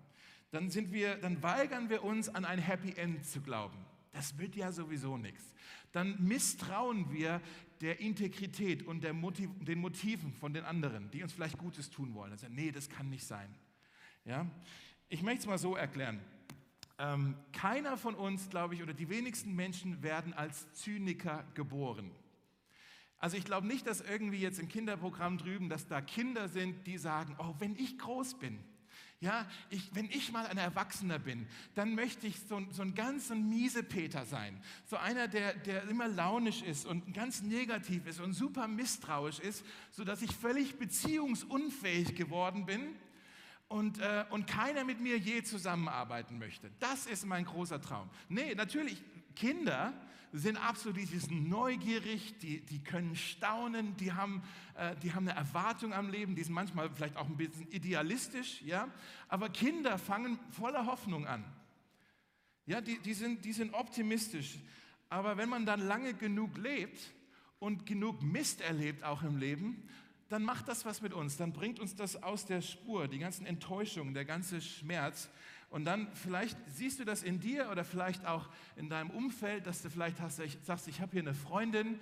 Dann, 0.49 0.71
sind 0.71 0.91
wir, 0.91 1.17
dann 1.17 1.43
weigern 1.43 1.87
wir 1.89 2.03
uns, 2.03 2.29
an 2.29 2.45
ein 2.45 2.57
Happy 2.57 2.93
End 2.93 3.23
zu 3.23 3.41
glauben. 3.41 3.77
Das 4.11 4.39
wird 4.39 4.55
ja 4.55 4.71
sowieso 4.71 5.15
nichts. 5.17 5.43
Dann 5.91 6.15
misstrauen 6.19 7.11
wir 7.13 7.41
der 7.81 7.99
Integrität 7.99 8.85
und 8.85 9.03
der 9.03 9.13
Motiv, 9.13 9.49
den 9.59 9.79
Motiven 9.79 10.33
von 10.33 10.53
den 10.53 10.63
anderen, 10.63 11.11
die 11.11 11.23
uns 11.23 11.33
vielleicht 11.33 11.57
Gutes 11.57 11.89
tun 11.89 12.13
wollen. 12.13 12.31
Also, 12.31 12.47
nee, 12.49 12.71
das 12.71 12.89
kann 12.89 13.09
nicht 13.09 13.25
sein. 13.25 13.53
Ja? 14.25 14.45
Ich 15.09 15.23
möchte 15.23 15.41
es 15.41 15.45
mal 15.47 15.57
so 15.57 15.75
erklären. 15.75 16.19
Ähm, 16.99 17.35
keiner 17.53 17.97
von 17.97 18.15
uns, 18.15 18.49
glaube 18.49 18.73
ich, 18.73 18.81
oder 18.81 18.93
die 18.93 19.09
wenigsten 19.09 19.55
Menschen 19.55 20.01
werden 20.01 20.33
als 20.33 20.73
Zyniker 20.73 21.45
geboren. 21.53 22.11
Also 23.19 23.37
ich 23.37 23.45
glaube 23.45 23.67
nicht, 23.67 23.87
dass 23.87 24.01
irgendwie 24.01 24.39
jetzt 24.39 24.59
im 24.59 24.67
Kinderprogramm 24.67 25.37
drüben, 25.37 25.69
dass 25.69 25.87
da 25.87 26.01
Kinder 26.01 26.49
sind, 26.49 26.85
die 26.85 26.97
sagen, 26.97 27.35
oh, 27.39 27.55
wenn 27.59 27.75
ich 27.75 27.97
groß 27.97 28.37
bin, 28.39 28.59
ja, 29.19 29.47
ich, 29.71 29.95
wenn 29.95 30.05
ich 30.05 30.31
mal 30.31 30.45
ein 30.45 30.57
Erwachsener 30.57 31.17
bin, 31.17 31.47
dann 31.73 31.95
möchte 31.95 32.27
ich 32.27 32.39
so, 32.47 32.61
so 32.69 32.83
ein 32.83 32.93
ganz 32.93 33.31
ein 33.31 33.49
miese 33.49 33.81
Peter 33.81 34.25
sein. 34.25 34.61
So 34.85 34.97
einer, 34.97 35.27
der, 35.27 35.55
der 35.55 35.83
immer 35.89 36.07
launisch 36.07 36.61
ist 36.61 36.85
und 36.85 37.13
ganz 37.15 37.41
negativ 37.41 38.05
ist 38.05 38.19
und 38.19 38.33
super 38.33 38.67
misstrauisch 38.67 39.39
ist, 39.39 39.65
sodass 39.91 40.21
ich 40.21 40.35
völlig 40.35 40.77
beziehungsunfähig 40.77 42.15
geworden 42.15 42.67
bin 42.67 42.95
und, 43.67 43.99
äh, 43.99 44.25
und 44.29 44.45
keiner 44.45 44.83
mit 44.83 45.01
mir 45.01 45.17
je 45.17 45.41
zusammenarbeiten 45.41 46.37
möchte. 46.37 46.69
Das 46.79 47.07
ist 47.07 47.25
mein 47.25 47.45
großer 47.45 47.81
Traum. 47.81 48.09
Nee, 48.29 48.53
natürlich, 48.53 49.03
Kinder 49.35 49.93
sind 50.39 50.57
absolut 50.57 50.97
die 50.97 51.05
sind 51.05 51.49
neugierig, 51.49 52.37
die, 52.39 52.61
die 52.61 52.83
können 52.83 53.15
staunen, 53.15 53.95
die 53.97 54.13
haben, 54.13 54.43
äh, 54.75 54.95
die 54.97 55.13
haben 55.13 55.27
eine 55.27 55.37
Erwartung 55.37 55.93
am 55.93 56.09
Leben, 56.09 56.35
die 56.35 56.43
sind 56.43 56.53
manchmal 56.53 56.89
vielleicht 56.89 57.17
auch 57.17 57.27
ein 57.27 57.37
bisschen 57.37 57.69
idealistisch, 57.71 58.61
ja? 58.63 58.87
aber 59.29 59.49
Kinder 59.49 59.97
fangen 59.97 60.39
voller 60.51 60.85
Hoffnung 60.85 61.27
an. 61.27 61.43
Ja, 62.65 62.81
die, 62.81 62.99
die, 62.99 63.13
sind, 63.13 63.45
die 63.45 63.53
sind 63.53 63.73
optimistisch. 63.73 64.57
Aber 65.09 65.37
wenn 65.37 65.47
man 65.47 65.65
dann 65.65 65.79
lange 65.79 66.13
genug 66.13 66.57
lebt 66.57 66.99
und 67.59 67.85
genug 67.85 68.21
Mist 68.21 68.59
erlebt 68.61 69.03
auch 69.03 69.23
im 69.23 69.37
Leben, 69.37 69.87
dann 70.29 70.43
macht 70.43 70.67
das 70.67 70.85
was 70.85 71.01
mit 71.01 71.13
uns, 71.13 71.37
dann 71.37 71.53
bringt 71.53 71.79
uns 71.79 71.95
das 71.95 72.21
aus 72.21 72.45
der 72.45 72.61
Spur, 72.61 73.07
die 73.07 73.19
ganzen 73.19 73.45
Enttäuschungen, 73.45 74.13
der 74.13 74.25
ganze 74.25 74.59
Schmerz. 74.59 75.29
Und 75.69 75.85
dann 75.85 76.07
vielleicht 76.13 76.57
siehst 76.67 76.99
du 76.99 77.05
das 77.05 77.23
in 77.23 77.39
dir 77.39 77.69
oder 77.69 77.83
vielleicht 77.83 78.25
auch 78.25 78.49
in 78.75 78.89
deinem 78.89 79.09
Umfeld, 79.09 79.67
dass 79.67 79.81
du 79.81 79.89
vielleicht 79.89 80.21
hast, 80.21 80.41
sagst, 80.65 80.87
ich 80.87 81.01
habe 81.01 81.11
hier 81.11 81.21
eine 81.21 81.33
Freundin, 81.33 81.99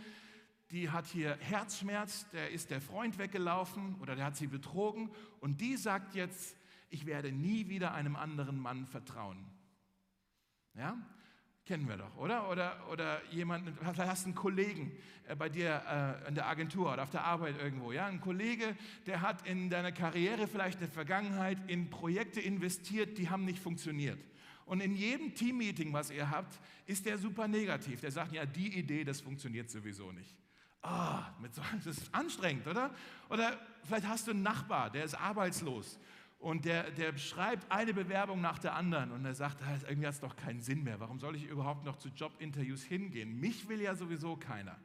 die 0.72 0.90
hat 0.90 1.06
hier 1.08 1.38
Herzschmerz, 1.40 2.30
der 2.30 2.52
ist 2.52 2.70
der 2.70 2.82
Freund 2.82 3.18
weggelaufen 3.18 3.96
oder 4.02 4.16
der 4.16 4.26
hat 4.26 4.38
sie 4.38 4.48
betrogen 4.48 5.12
und 5.40 5.62
die 5.62 5.78
sagt 5.78 6.16
jetzt, 6.16 6.58
ich 6.90 7.06
werde 7.06 7.32
nie 7.32 7.68
wieder 7.68 7.94
einem 7.94 8.16
anderen 8.16 8.60
Mann 8.60 8.86
vertrauen. 8.86 9.46
Ja? 10.76 10.98
Kennen 11.66 11.88
wir 11.90 11.98
doch, 11.98 12.16
oder? 12.18 12.48
Oder, 12.52 12.78
oder 12.92 13.22
jemanden, 13.32 13.76
vielleicht 13.76 13.98
hast 13.98 14.26
du 14.26 14.28
einen 14.28 14.36
Kollegen 14.36 14.92
äh, 15.28 15.36
bei 15.36 15.50
dir 15.50 15.82
äh, 16.24 16.28
in 16.28 16.36
der 16.36 16.48
Agentur 16.48 16.94
oder 16.94 17.02
auf 17.02 17.10
der 17.10 17.24
Arbeit 17.24 17.60
irgendwo. 17.60 17.92
Ja? 17.92 18.06
Ein 18.06 18.22
Kollege, 18.22 18.78
der 19.08 19.22
hat 19.22 19.48
in 19.48 19.72
deiner 19.72 19.92
Karriere 19.92 20.48
vielleicht 20.48 20.76
in 20.76 20.86
der 20.86 20.94
Vergangenheit 20.94 21.58
in 21.66 21.90
Projekte 21.90 22.40
investiert, 22.40 23.18
die 23.18 23.32
haben 23.32 23.46
nicht 23.46 23.58
funktioniert. 23.58 24.20
Und 24.66 24.80
in 24.80 24.96
jedem 24.96 25.34
Teammeeting, 25.34 25.92
was 25.92 26.12
ihr 26.12 26.30
habt, 26.30 26.60
ist 26.86 27.04
der 27.08 27.18
super 27.18 27.48
negativ. 27.48 28.00
Der 28.00 28.12
sagt, 28.12 28.32
ja, 28.34 28.46
die 28.46 28.78
Idee, 28.78 29.04
das 29.04 29.22
funktioniert 29.22 29.72
sowieso 29.72 30.12
nicht. 30.12 30.36
oh, 30.84 31.20
das 31.84 31.98
ist 31.98 32.14
anstrengend, 32.14 32.68
oder? 32.68 32.94
Oder 33.28 33.60
vielleicht 33.84 34.08
hast 34.08 34.28
du 34.28 34.32
einen 34.32 34.44
Nachbar, 34.44 34.92
der 34.92 35.04
ist 35.04 35.16
arbeitslos 35.16 36.00
und 36.46 36.66
der, 36.66 36.92
der 36.92 37.18
schreibt 37.18 37.72
eine 37.72 37.92
Bewerbung 37.92 38.40
nach 38.40 38.60
der 38.60 38.76
anderen 38.76 39.10
und 39.10 39.26
er 39.26 39.34
sagt, 39.34 39.64
ah, 39.64 39.80
irgendwie 39.90 40.06
hat 40.06 40.14
es 40.14 40.20
doch 40.20 40.36
keinen 40.36 40.62
Sinn 40.62 40.84
mehr. 40.84 41.00
Warum 41.00 41.18
soll 41.18 41.36
ich 41.36 41.46
überhaupt 41.46 41.86
noch 41.86 41.98
zu 41.98 42.10
Jobinterviews 42.10 42.84
hingehen? 42.84 43.40
Mich 43.40 43.68
will 43.68 43.82
ja 43.82 43.96
sowieso 43.96 44.36
keiner. 44.36 44.78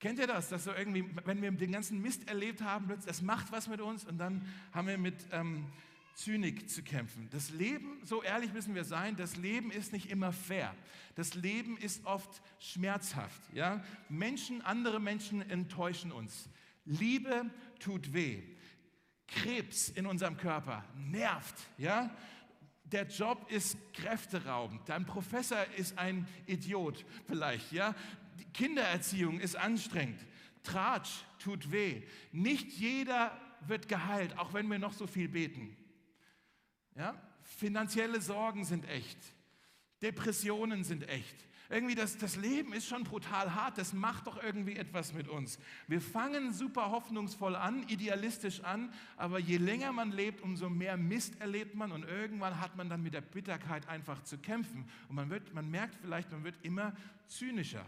Kennt 0.00 0.18
ihr 0.18 0.26
das, 0.26 0.48
dass 0.48 0.64
so 0.64 0.72
irgendwie, 0.72 1.04
wenn 1.26 1.42
wir 1.42 1.50
den 1.50 1.72
ganzen 1.72 2.00
Mist 2.00 2.26
erlebt 2.26 2.62
haben, 2.62 2.90
das 3.04 3.20
macht 3.20 3.52
was 3.52 3.68
mit 3.68 3.82
uns 3.82 4.06
und 4.06 4.16
dann 4.16 4.48
haben 4.72 4.88
wir 4.88 4.96
mit 4.96 5.26
ähm, 5.30 5.66
Zynik 6.14 6.70
zu 6.70 6.82
kämpfen. 6.82 7.28
Das 7.30 7.50
Leben, 7.50 8.00
so 8.02 8.22
ehrlich 8.22 8.54
müssen 8.54 8.74
wir 8.74 8.84
sein, 8.84 9.14
das 9.14 9.36
Leben 9.36 9.70
ist 9.70 9.92
nicht 9.92 10.10
immer 10.10 10.32
fair. 10.32 10.74
Das 11.16 11.34
Leben 11.34 11.76
ist 11.76 12.06
oft 12.06 12.40
schmerzhaft. 12.60 13.42
Ja? 13.52 13.84
Menschen, 14.08 14.62
andere 14.62 15.00
Menschen 15.00 15.42
enttäuschen 15.50 16.12
uns. 16.12 16.48
Liebe 16.86 17.50
tut 17.78 18.14
weh. 18.14 18.42
Krebs 19.34 19.88
in 19.90 20.06
unserem 20.06 20.36
Körper 20.36 20.84
nervt, 20.96 21.56
ja? 21.78 22.10
Der 22.84 23.06
Job 23.06 23.50
ist 23.50 23.76
kräfteraubend. 23.94 24.86
Dein 24.86 25.06
Professor 25.06 25.64
ist 25.76 25.98
ein 25.98 26.28
Idiot 26.46 27.04
vielleicht, 27.26 27.72
ja? 27.72 27.94
Die 28.38 28.44
Kindererziehung 28.44 29.40
ist 29.40 29.56
anstrengend. 29.56 30.20
Tratsch 30.62 31.24
tut 31.38 31.72
weh. 31.72 32.02
Nicht 32.32 32.72
jeder 32.72 33.36
wird 33.66 33.88
geheilt, 33.88 34.36
auch 34.38 34.52
wenn 34.52 34.68
wir 34.68 34.78
noch 34.78 34.92
so 34.92 35.06
viel 35.06 35.28
beten. 35.28 35.76
Ja? 36.94 37.20
Finanzielle 37.42 38.20
Sorgen 38.20 38.64
sind 38.64 38.88
echt. 38.88 39.18
Depressionen 40.02 40.84
sind 40.84 41.08
echt. 41.08 41.36
Irgendwie 41.72 41.94
das, 41.94 42.18
das 42.18 42.36
Leben 42.36 42.74
ist 42.74 42.86
schon 42.86 43.02
brutal 43.02 43.54
hart, 43.54 43.78
das 43.78 43.94
macht 43.94 44.26
doch 44.26 44.42
irgendwie 44.42 44.76
etwas 44.76 45.14
mit 45.14 45.26
uns. 45.26 45.58
Wir 45.88 46.02
fangen 46.02 46.52
super 46.52 46.90
hoffnungsvoll 46.90 47.56
an, 47.56 47.88
idealistisch 47.88 48.60
an, 48.60 48.92
aber 49.16 49.38
je 49.38 49.56
länger 49.56 49.90
man 49.90 50.12
lebt, 50.12 50.42
umso 50.42 50.68
mehr 50.68 50.98
Mist 50.98 51.40
erlebt 51.40 51.74
man 51.74 51.90
und 51.90 52.04
irgendwann 52.04 52.60
hat 52.60 52.76
man 52.76 52.90
dann 52.90 53.02
mit 53.02 53.14
der 53.14 53.22
Bitterkeit 53.22 53.88
einfach 53.88 54.22
zu 54.22 54.36
kämpfen. 54.36 54.84
Und 55.08 55.16
man, 55.16 55.30
wird, 55.30 55.54
man 55.54 55.70
merkt 55.70 55.94
vielleicht, 56.02 56.30
man 56.30 56.44
wird 56.44 56.56
immer 56.62 56.92
zynischer. 57.26 57.86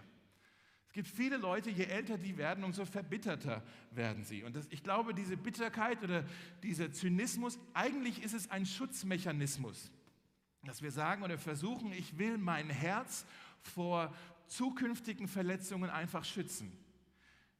Es 0.87 0.95
gibt 0.95 1.09
viele 1.09 1.37
Leute, 1.37 1.69
je 1.69 1.85
älter 1.85 2.17
die 2.17 2.39
werden, 2.39 2.65
umso 2.65 2.87
verbitterter 2.87 3.63
werden 3.91 4.25
sie. 4.25 4.45
Und 4.45 4.57
das, 4.57 4.67
ich 4.71 4.83
glaube, 4.83 5.13
diese 5.13 5.37
Bitterkeit 5.37 6.03
oder 6.03 6.25
dieser 6.63 6.91
Zynismus, 6.91 7.59
eigentlich 7.75 8.23
ist 8.23 8.33
es 8.33 8.51
ein 8.51 8.65
Schutzmechanismus, 8.65 9.91
dass 10.63 10.81
wir 10.81 10.91
sagen 10.91 11.23
oder 11.23 11.37
versuchen, 11.37 11.93
ich 11.93 12.17
will 12.17 12.39
mein 12.39 12.71
Herz 12.71 13.27
vor 13.67 14.15
zukünftigen 14.47 15.29
Verletzungen 15.29 15.91
einfach 15.91 16.25
schützen. 16.25 16.73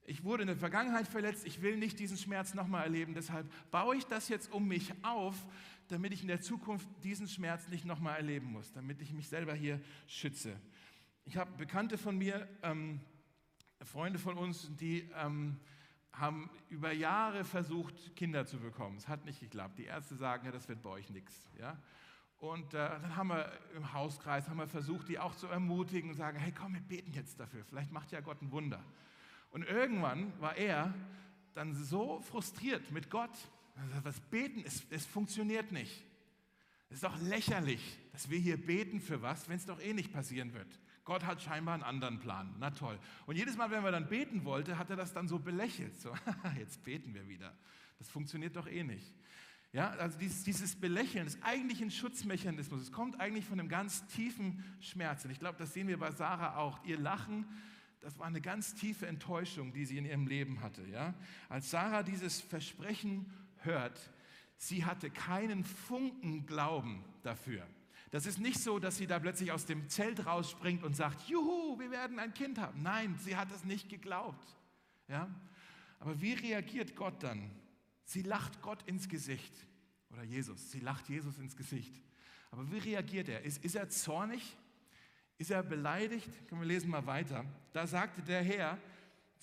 Ich 0.07 0.23
wurde 0.23 0.43
in 0.43 0.49
der 0.49 0.57
Vergangenheit 0.57 1.09
verletzt, 1.09 1.47
ich 1.47 1.63
will 1.63 1.77
nicht 1.77 1.99
diesen 1.99 2.19
Schmerz 2.19 2.53
nochmal 2.53 2.85
erleben, 2.85 3.15
deshalb 3.15 3.51
baue 3.71 3.97
ich 3.97 4.05
das 4.05 4.29
jetzt 4.29 4.53
um 4.53 4.69
mich 4.69 4.93
auf, 5.03 5.35
damit 5.89 6.13
ich 6.13 6.21
in 6.23 6.29
der 6.29 6.43
Zukunft 6.43 6.87
diesen 7.03 7.27
Schmerz 7.27 7.69
nicht 7.69 7.87
nochmal 7.87 8.17
erleben 8.17 8.53
muss, 8.53 8.73
damit 8.73 9.01
ich 9.01 9.13
mich 9.13 9.29
selber 9.29 9.55
hier 9.55 9.81
schütze. 10.07 10.61
Ich 11.25 11.39
habe 11.39 11.51
Bekannte 11.57 11.97
von 11.97 12.19
mir, 12.19 12.47
ähm, 12.63 13.01
Freunde 13.83 14.19
von 14.19 14.37
uns, 14.37 14.71
die 14.77 15.11
ähm, 15.17 15.59
haben 16.13 16.51
über 16.69 16.93
Jahre 16.93 17.45
versucht, 17.45 18.15
Kinder 18.15 18.47
zu 18.47 18.59
bekommen. 18.59 18.97
Es 18.99 19.09
hat 19.09 19.25
nicht 19.25 19.41
geklappt. 19.41 19.79
Die 19.79 19.85
Ärzte 19.85 20.17
sagen, 20.17 20.47
ja, 20.47 20.53
das 20.53 20.69
wird 20.69 20.83
bei 20.83 20.91
euch 20.91 21.11
nichts. 21.11 21.49
Ja? 21.59 21.81
Und 22.39 22.75
äh, 22.75 22.89
dann 22.89 23.17
haben 23.17 23.29
wir 23.29 23.51
im 23.75 23.93
Hauskreis 23.93 24.49
haben 24.49 24.59
wir 24.59 24.69
versucht, 24.69 25.09
die 25.09 25.19
auch 25.19 25.35
zu 25.35 25.47
ermutigen 25.47 26.11
und 26.11 26.17
sagen, 26.17 26.39
hey 26.39 26.53
komm, 26.53 26.75
wir 26.75 26.81
beten 26.81 27.13
jetzt 27.13 27.41
dafür, 27.41 27.65
vielleicht 27.65 27.93
macht 27.93 28.13
ja 28.13 28.21
Gott 28.21 28.43
ein 28.43 28.51
Wunder. 28.51 28.85
Und 29.51 29.63
irgendwann 29.63 30.33
war 30.41 30.57
er 30.57 30.93
dann 31.55 31.75
so 31.75 32.21
frustriert 32.21 32.91
mit 32.91 33.11
Gott. 33.11 33.31
Was 34.03 34.21
beten, 34.21 34.63
es, 34.67 34.85
es 34.91 35.07
funktioniert 35.07 35.73
nicht. 35.73 36.05
Es 36.89 36.97
ist 36.97 37.05
doch 37.05 37.21
lächerlich, 37.23 37.99
dass 38.13 38.31
wir 38.31 38.39
hier 38.39 38.57
beten 38.57 39.01
für 39.01 39.23
was, 39.23 39.49
wenn 39.49 39.57
es 39.57 39.67
doch 39.67 39.81
eh 39.81 39.95
nicht 39.95 40.13
passieren 40.13 40.53
wird. 40.53 40.69
Gott 41.05 41.25
hat 41.25 41.43
scheinbar 41.43 41.75
einen 41.75 41.83
anderen 41.83 42.19
Plan. 42.19 42.55
Na 42.59 42.71
toll. 42.71 42.99
Und 43.27 43.37
jedes 43.37 43.57
Mal, 43.57 43.71
wenn 43.71 43.85
wir 43.85 43.91
dann 43.91 44.09
beten 44.09 44.45
wollte, 44.45 44.79
hat 44.79 44.91
er 44.91 44.97
das 44.97 45.13
dann 45.13 45.29
so 45.29 45.39
belächelt. 45.39 46.01
So, 46.01 46.15
jetzt 46.59 46.83
beten 46.83 47.15
wir 47.15 47.29
wieder. 47.29 47.55
Das 47.99 48.09
funktioniert 48.09 48.57
doch 48.57 48.67
eh 48.67 48.83
nicht. 48.83 49.13
Ja, 49.75 49.91
also 49.91 50.17
dieses, 50.21 50.45
dieses 50.45 50.77
Belächeln 50.77 51.27
ist 51.27 51.37
eigentlich 51.43 51.83
ein 51.83 51.91
Schutzmechanismus. 51.91 52.81
Es 52.81 52.93
kommt 52.93 53.19
eigentlich 53.19 53.45
von 53.45 53.59
einem 53.59 53.69
ganz 53.69 54.07
tiefen 54.07 54.63
Schmerz. 54.79 55.25
Und 55.25 55.33
ich 55.33 55.41
glaube, 55.41 55.59
das 55.59 55.75
sehen 55.75 55.89
wir 55.89 55.99
bei 55.99 56.13
Sarah 56.13 56.59
auch. 56.59 56.79
Ihr 56.85 56.97
Lachen, 56.97 57.45
das 58.01 58.17
war 58.21 58.27
eine 58.29 58.41
ganz 58.41 58.77
tiefe 58.77 59.09
Enttäuschung, 59.09 59.73
die 59.73 59.85
sie 59.85 59.99
in 59.99 60.05
ihrem 60.05 60.29
Leben 60.29 60.61
hatte. 60.61 60.87
Ja? 60.87 61.13
Als 61.49 61.73
Sarah 61.73 62.05
dieses 62.05 62.41
Versprechen 62.41 63.27
hört, 63.63 63.99
sie 64.57 64.85
hatte 64.85 65.11
keinen 65.11 65.65
Funken 65.65 66.47
Glauben 66.47 67.05
dafür. 67.25 67.67
Das 68.13 68.27
ist 68.27 68.39
nicht 68.39 68.61
so, 68.61 68.79
dass 68.79 68.97
sie 68.97 69.09
da 69.09 69.19
plötzlich 69.19 69.51
aus 69.51 69.67
dem 69.67 69.89
Zelt 69.89 70.25
rausspringt 70.25 70.85
und 70.85 70.95
sagt, 70.95 71.29
juhu, 71.29 71.81
wir 71.81 71.91
werden 71.91 72.21
ein 72.21 72.33
Kind 72.33 72.59
haben. 72.59 72.81
Nein, 72.81 73.19
sie 73.25 73.37
hat 73.37 73.51
es 73.51 73.65
nicht 73.65 73.89
geglaubt. 73.89 74.47
Ja? 75.09 75.29
Aber 75.99 76.21
wie 76.21 76.35
reagiert 76.35 76.95
Gott 76.95 77.25
dann? 77.25 77.51
Sie 78.05 78.23
lacht 78.23 78.61
Gott 78.63 78.83
ins 78.85 79.09
Gesicht. 79.09 79.53
Oder 80.11 80.23
Jesus, 80.23 80.71
sie 80.71 80.81
lacht 80.81 81.09
Jesus 81.09 81.39
ins 81.39 81.57
Gesicht. 81.57 82.01
Aber 82.51 82.71
wie 82.71 82.79
reagiert 82.79 83.29
er? 83.29 83.43
Ist, 83.43 83.65
ist 83.65 83.75
er 83.75 83.89
zornig? 83.89 84.57
Ist 85.39 85.51
er 85.51 85.63
beleidigt? 85.63 86.31
Können 86.49 86.61
wir 86.61 86.69
lesen 86.69 86.91
mal 86.91 87.05
weiter. 87.07 87.45
Da 87.73 87.87
sagte 87.87 88.23
der 88.23 88.43
Herr, 88.43 88.79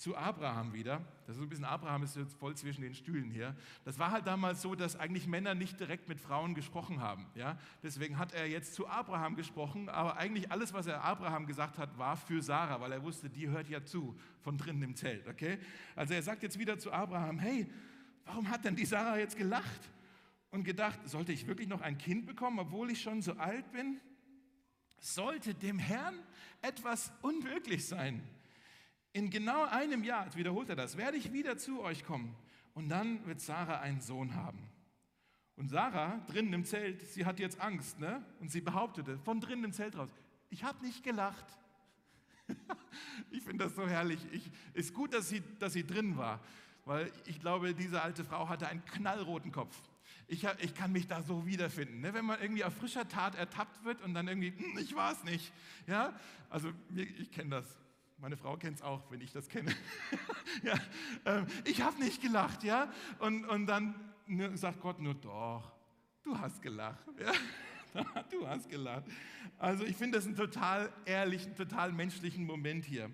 zu 0.02 0.16
Abraham 0.16 0.72
wieder. 0.72 1.00
Das 1.26 1.36
ist 1.36 1.42
ein 1.42 1.48
bisschen, 1.48 1.64
Abraham 1.64 2.02
ist 2.02 2.16
jetzt 2.16 2.34
voll 2.34 2.56
zwischen 2.56 2.82
den 2.82 2.92
Stühlen 2.92 3.30
hier. 3.30 3.54
Das 3.84 4.00
war 4.00 4.10
halt 4.10 4.26
damals 4.26 4.60
so, 4.60 4.74
dass 4.74 4.96
eigentlich 4.96 5.28
Männer 5.28 5.54
nicht 5.54 5.78
direkt 5.78 6.08
mit 6.08 6.18
Frauen 6.18 6.54
gesprochen 6.54 7.00
haben. 7.00 7.26
Ja? 7.36 7.56
Deswegen 7.84 8.18
hat 8.18 8.32
er 8.32 8.48
jetzt 8.48 8.74
zu 8.74 8.88
Abraham 8.88 9.36
gesprochen, 9.36 9.88
aber 9.88 10.16
eigentlich 10.16 10.50
alles, 10.50 10.72
was 10.72 10.88
er 10.88 11.04
Abraham 11.04 11.46
gesagt 11.46 11.78
hat, 11.78 11.96
war 11.98 12.16
für 12.16 12.42
Sarah, 12.42 12.80
weil 12.80 12.90
er 12.90 13.04
wusste, 13.04 13.30
die 13.30 13.48
hört 13.48 13.68
ja 13.68 13.84
zu 13.84 14.18
von 14.40 14.58
drinnen 14.58 14.82
im 14.82 14.96
Zelt. 14.96 15.28
Okay? 15.28 15.58
Also 15.94 16.14
er 16.14 16.22
sagt 16.22 16.42
jetzt 16.42 16.58
wieder 16.58 16.78
zu 16.78 16.90
Abraham, 16.90 17.38
hey, 17.38 17.70
warum 18.24 18.48
hat 18.48 18.64
denn 18.64 18.76
die 18.76 18.84
Sarah 18.84 19.18
jetzt 19.18 19.36
gelacht 19.36 19.90
und 20.50 20.64
gedacht, 20.64 20.98
sollte 21.08 21.32
ich 21.32 21.46
wirklich 21.46 21.68
noch 21.68 21.80
ein 21.80 21.98
Kind 21.98 22.26
bekommen, 22.26 22.58
obwohl 22.58 22.90
ich 22.90 23.00
schon 23.00 23.22
so 23.22 23.32
alt 23.34 23.70
bin? 23.72 24.00
Sollte 25.00 25.54
dem 25.54 25.78
Herrn 25.78 26.18
etwas 26.60 27.12
unmöglich 27.22 27.86
sein? 27.86 28.22
In 29.12 29.30
genau 29.30 29.64
einem 29.64 30.04
Jahr, 30.04 30.34
wiederholt 30.36 30.68
er 30.68 30.76
das, 30.76 30.96
werde 30.96 31.16
ich 31.16 31.32
wieder 31.32 31.58
zu 31.58 31.82
euch 31.82 32.04
kommen 32.04 32.34
und 32.74 32.88
dann 32.88 33.24
wird 33.26 33.40
Sarah 33.40 33.80
einen 33.80 34.00
Sohn 34.00 34.34
haben. 34.34 34.58
Und 35.56 35.68
Sarah 35.68 36.18
drinnen 36.26 36.52
im 36.54 36.64
Zelt, 36.64 37.02
sie 37.02 37.26
hat 37.26 37.38
jetzt 37.38 37.60
Angst, 37.60 37.98
ne? 37.98 38.24
Und 38.40 38.50
sie 38.50 38.60
behauptete 38.60 39.18
von 39.18 39.40
drinnen 39.40 39.64
im 39.64 39.72
Zelt 39.72 39.96
raus, 39.96 40.10
ich 40.48 40.64
habe 40.64 40.84
nicht 40.84 41.02
gelacht. 41.04 41.46
ich 43.30 43.42
finde 43.42 43.64
das 43.64 43.74
so 43.74 43.86
herrlich. 43.86 44.20
Ich, 44.32 44.50
ist 44.74 44.94
gut, 44.94 45.14
dass 45.14 45.28
sie, 45.28 45.42
dass 45.58 45.74
sie 45.74 45.86
drin 45.86 46.16
war, 46.16 46.40
weil 46.84 47.12
ich 47.26 47.40
glaube, 47.40 47.74
diese 47.74 48.02
alte 48.02 48.24
Frau 48.24 48.48
hatte 48.48 48.66
einen 48.68 48.84
knallroten 48.84 49.52
Kopf. 49.52 49.76
Ich, 50.28 50.46
ich 50.60 50.74
kann 50.74 50.92
mich 50.92 51.06
da 51.06 51.22
so 51.22 51.46
wiederfinden. 51.46 52.00
Ne? 52.00 52.14
Wenn 52.14 52.24
man 52.24 52.40
irgendwie 52.40 52.64
auf 52.64 52.74
frischer 52.74 53.06
Tat 53.08 53.34
ertappt 53.34 53.84
wird 53.84 54.00
und 54.02 54.14
dann 54.14 54.28
irgendwie, 54.28 54.52
hm, 54.56 54.78
ich 54.78 54.94
war 54.94 55.12
es 55.12 55.22
nicht. 55.24 55.52
Ja? 55.86 56.14
Also 56.48 56.72
ich 56.94 57.30
kenne 57.30 57.50
das. 57.50 57.66
Meine 58.18 58.36
Frau 58.36 58.56
kennt 58.56 58.76
es 58.76 58.82
auch, 58.82 59.10
wenn 59.10 59.20
ich 59.20 59.32
das 59.32 59.48
kenne. 59.48 59.74
ja, 60.62 60.74
ähm, 61.24 61.46
ich 61.64 61.82
habe 61.82 61.98
nicht 61.98 62.22
gelacht, 62.22 62.62
ja. 62.62 62.90
Und, 63.18 63.44
und 63.46 63.66
dann 63.66 63.94
sagt 64.54 64.80
Gott 64.80 65.00
nur, 65.00 65.14
doch, 65.14 65.72
du 66.22 66.38
hast 66.38 66.62
gelacht. 66.62 67.04
Ja? 67.18 67.32
du 68.30 68.46
hast 68.46 68.68
gelacht. 68.68 69.04
Also 69.58 69.84
ich 69.84 69.96
finde 69.96 70.18
das 70.18 70.26
einen 70.26 70.36
total 70.36 70.90
ehrlichen, 71.04 71.54
total 71.56 71.92
menschlichen 71.92 72.44
Moment 72.44 72.84
hier. 72.84 73.10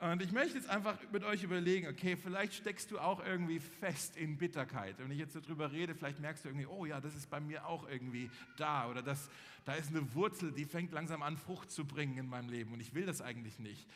Und 0.00 0.22
ich 0.22 0.32
möchte 0.32 0.56
jetzt 0.56 0.70
einfach 0.70 0.96
mit 1.12 1.24
euch 1.24 1.42
überlegen, 1.42 1.86
okay, 1.86 2.16
vielleicht 2.16 2.54
steckst 2.54 2.90
du 2.90 2.98
auch 2.98 3.22
irgendwie 3.24 3.60
fest 3.60 4.16
in 4.16 4.38
Bitterkeit. 4.38 4.94
Wenn 4.98 5.10
ich 5.10 5.18
jetzt 5.18 5.36
darüber 5.36 5.72
rede, 5.72 5.94
vielleicht 5.94 6.20
merkst 6.20 6.44
du 6.44 6.48
irgendwie, 6.48 6.66
oh 6.66 6.86
ja, 6.86 7.02
das 7.02 7.14
ist 7.14 7.28
bei 7.28 7.38
mir 7.38 7.66
auch 7.66 7.86
irgendwie 7.86 8.30
da. 8.56 8.88
Oder 8.88 9.02
das, 9.02 9.28
da 9.66 9.74
ist 9.74 9.90
eine 9.90 10.14
Wurzel, 10.14 10.52
die 10.52 10.64
fängt 10.64 10.92
langsam 10.92 11.22
an, 11.22 11.36
Frucht 11.36 11.70
zu 11.70 11.84
bringen 11.84 12.16
in 12.16 12.28
meinem 12.28 12.48
Leben. 12.48 12.72
Und 12.72 12.80
ich 12.80 12.94
will 12.94 13.04
das 13.04 13.20
eigentlich 13.20 13.58
nicht. 13.58 13.86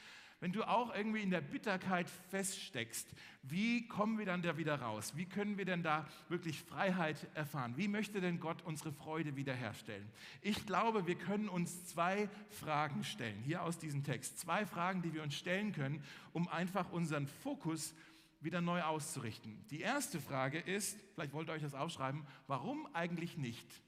Wenn 0.45 0.53
du 0.53 0.69
auch 0.69 0.95
irgendwie 0.95 1.23
in 1.23 1.31
der 1.31 1.41
Bitterkeit 1.41 2.07
feststeckst, 2.29 3.09
wie 3.45 3.89
kommen 3.89 4.19
wir 4.19 4.27
dann 4.27 4.43
da 4.43 4.59
wieder 4.59 4.79
raus? 4.79 5.15
Wie 5.17 5.25
können 5.25 5.57
wir 5.57 5.65
denn 5.65 5.83
da 5.83 6.07
wirklich 6.29 6.61
Freiheit 6.61 7.17
erfahren? 7.33 7.79
Wie 7.79 7.89
möchte 7.89 8.21
denn 8.21 8.41
Gott 8.41 8.61
unsere 8.63 8.93
Freude 8.93 9.37
wiederherstellen? 9.37 10.07
Ich 10.43 10.67
glaube, 10.67 11.07
wir 11.07 11.15
können 11.15 11.49
uns 11.49 11.87
zwei 11.87 12.29
Fragen 12.51 13.05
stellen, 13.05 13.41
hier 13.41 13.63
aus 13.63 13.79
diesem 13.79 14.05
Text. 14.05 14.39
Zwei 14.39 14.67
Fragen, 14.67 15.01
die 15.01 15.15
wir 15.15 15.23
uns 15.23 15.35
stellen 15.35 15.73
können, 15.73 16.05
um 16.35 16.47
einfach 16.49 16.93
unseren 16.93 17.27
Fokus 17.27 17.95
wieder 18.43 18.61
neu 18.61 18.83
auszurichten. 18.83 19.65
Die 19.71 19.81
erste 19.81 20.21
Frage 20.21 20.59
ist, 20.59 20.99
vielleicht 21.15 21.33
wollt 21.33 21.49
ihr 21.49 21.55
euch 21.55 21.63
das 21.63 21.73
aufschreiben, 21.73 22.27
warum 22.49 22.87
eigentlich 22.93 23.39
nicht? 23.39 23.81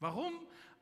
Warum 0.00 0.34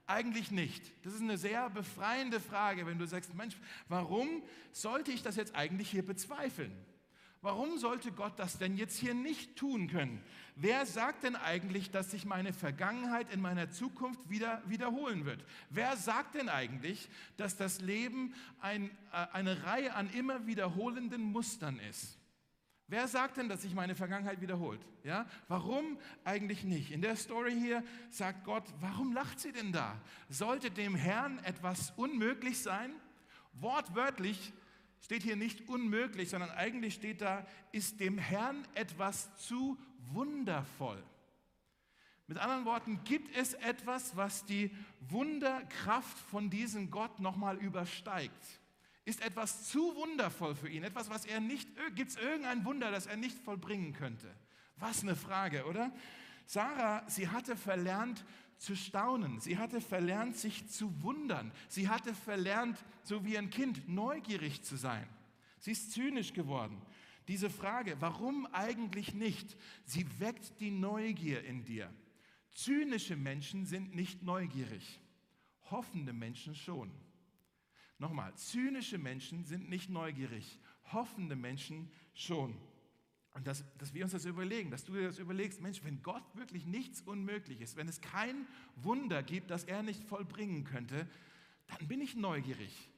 eigentlich 0.07 0.51
nicht. 0.51 0.93
Das 1.05 1.15
ist 1.15 1.23
eine 1.23 1.39
sehr 1.39 1.71
befreiende 1.71 2.41
Frage, 2.41 2.87
wenn 2.87 2.99
du 2.99 3.07
sagst, 3.07 3.35
Mensch, 3.35 3.57
warum 3.89 4.43
sollte 4.73 5.13
ich 5.13 5.23
das 5.23 5.37
jetzt 5.37 5.55
eigentlich 5.55 5.91
hier 5.91 6.05
bezweifeln? 6.05 6.73
Warum 7.45 7.77
sollte 7.77 8.11
Gott 8.11 8.39
das 8.39 8.57
denn 8.57 8.79
jetzt 8.79 8.97
hier 8.97 9.13
nicht 9.13 9.57
tun 9.57 9.89
können? 9.89 10.23
Wer 10.57 10.87
sagt 10.87 11.25
denn 11.25 11.37
eigentlich, 11.37 11.91
dass 11.91 12.11
sich 12.11 12.25
meine 12.25 12.55
Vergangenheit 12.55 13.31
in 13.31 13.43
meiner 13.43 13.71
Zukunft 13.71 14.31
wieder 14.31 14.63
wiederholen 14.67 15.27
wird? 15.27 15.45
Wer 15.69 15.95
sagt 15.99 16.37
denn 16.37 16.49
eigentlich, 16.49 17.07
dass 17.37 17.55
das 17.57 17.83
Leben 17.83 18.35
ein, 18.61 18.89
äh, 19.13 19.27
eine 19.33 19.65
Reihe 19.65 19.95
an 19.95 20.09
immer 20.15 20.47
wiederholenden 20.47 21.23
Mustern 21.23 21.79
ist? 21.81 22.17
Wer 22.87 23.09
sagt 23.09 23.39
denn, 23.39 23.49
dass 23.49 23.63
sich 23.63 23.75
meine 23.75 23.95
Vergangenheit 23.95 24.41
wiederholt? 24.41 24.81
Ja? 25.05 25.27
Warum 25.49 25.99
eigentlich 26.23 26.65
nicht? 26.65 26.91
In 26.91 27.01
der 27.01 27.17
Story 27.17 27.53
hier 27.53 27.83
sagt 28.11 28.45
Gott, 28.45 28.65
warum 28.81 29.13
lacht 29.13 29.41
sie 29.41 29.53
denn 29.53 29.73
da? 29.73 29.99
Sollte 30.29 30.71
dem 30.71 30.95
Herrn 30.95 31.39
etwas 31.45 31.93
unmöglich 31.97 32.61
sein? 32.61 32.93
Wortwörtlich 33.55 34.53
steht 35.01 35.23
hier 35.23 35.37
nicht 35.37 35.69
unmöglich, 35.69 36.29
sondern 36.31 36.51
eigentlich 36.51 36.95
steht 36.95 37.23
da, 37.23 37.47
ist 37.73 38.01
dem 38.01 38.19
Herrn 38.19 38.67
etwas 38.75 39.35
zu 39.37 39.79
wundervoll. 40.13 41.03
Mit 42.27 42.39
anderen 42.39 42.65
Worten, 42.65 43.05
gibt 43.05 43.35
es 43.37 43.55
etwas, 43.55 44.17
was 44.17 44.45
die 44.45 44.71
Wunderkraft 45.01 46.19
von 46.31 46.49
diesem 46.49 46.91
Gott 46.91 47.21
nochmal 47.21 47.57
übersteigt? 47.59 48.61
Ist 49.05 49.23
etwas 49.23 49.69
zu 49.69 49.95
wundervoll 49.97 50.55
für 50.55 50.69
ihn? 50.69 50.83
Etwas, 50.83 51.11
was 51.11 51.27
er 51.27 51.41
nicht, 51.41 51.69
gibt 51.95 52.11
es 52.11 52.17
irgendein 52.17 52.65
Wunder, 52.65 52.91
das 52.91 53.07
er 53.07 53.17
nicht 53.17 53.39
vollbringen 53.39 53.93
könnte? 53.93 54.35
Was 54.77 55.03
eine 55.03 55.15
Frage, 55.15 55.67
oder? 55.67 55.93
Sarah, 56.47 57.09
sie 57.09 57.29
hatte 57.29 57.57
verlernt 57.57 58.25
zu 58.59 58.77
staunen. 58.77 59.41
Sie 59.41 59.59
hatte 59.59 59.81
verlernt, 59.81 60.37
sich 60.37 60.69
zu 60.69 61.03
wundern. 61.03 61.53
Sie 61.69 61.89
hatte 61.89 62.15
verlernt, 62.15 62.83
so 63.03 63.25
wie 63.25 63.37
ein 63.37 63.51
Kind, 63.51 63.89
neugierig 63.89 64.63
zu 64.63 64.77
sein. 64.77 65.07
Sie 65.61 65.73
ist 65.73 65.93
zynisch 65.93 66.33
geworden. 66.33 66.81
Diese 67.29 67.51
Frage, 67.51 67.97
warum 68.01 68.47
eigentlich 68.53 69.15
nicht, 69.15 69.57
sie 69.85 70.07
weckt 70.21 70.61
die 70.61 70.71
Neugier 70.71 71.43
in 71.45 71.65
dir. 71.65 71.93
Zynische 72.53 73.17
Menschen 73.17 73.67
sind 73.67 73.95
nicht 73.95 74.23
neugierig, 74.23 75.01
hoffende 75.71 76.13
Menschen 76.13 76.55
schon. 76.55 76.91
Nochmal, 78.05 78.35
zynische 78.35 78.99
Menschen 78.99 79.47
sind 79.47 79.71
nicht 79.71 79.89
neugierig, 79.89 80.61
hoffende 80.93 81.37
Menschen 81.37 81.91
schon. 82.13 82.55
Und 83.33 83.47
dass, 83.47 83.65
dass 83.79 83.95
wir 83.95 84.05
uns 84.05 84.13
das 84.13 84.27
überlegen, 84.27 84.71
dass 84.71 84.85
du 84.85 84.93
dir 84.93 85.07
das 85.07 85.19
überlegst, 85.19 85.63
Mensch, 85.63 85.83
wenn 85.85 86.03
Gott 86.03 86.23
wirklich 86.35 86.67
nichts 86.67 87.01
unmöglich 87.01 87.63
ist, 87.63 87.77
wenn 87.77 87.89
es 87.89 88.03
kein 88.03 88.47
Wunder 88.77 89.23
gibt, 89.23 89.51
das 89.51 89.65
er 89.65 89.83
nicht 89.83 90.05
vollbringen 90.05 90.65
könnte, 90.65 91.09
dann 91.67 91.89
bin 91.89 92.03
ich 92.03 92.15
neugierig, 92.15 92.91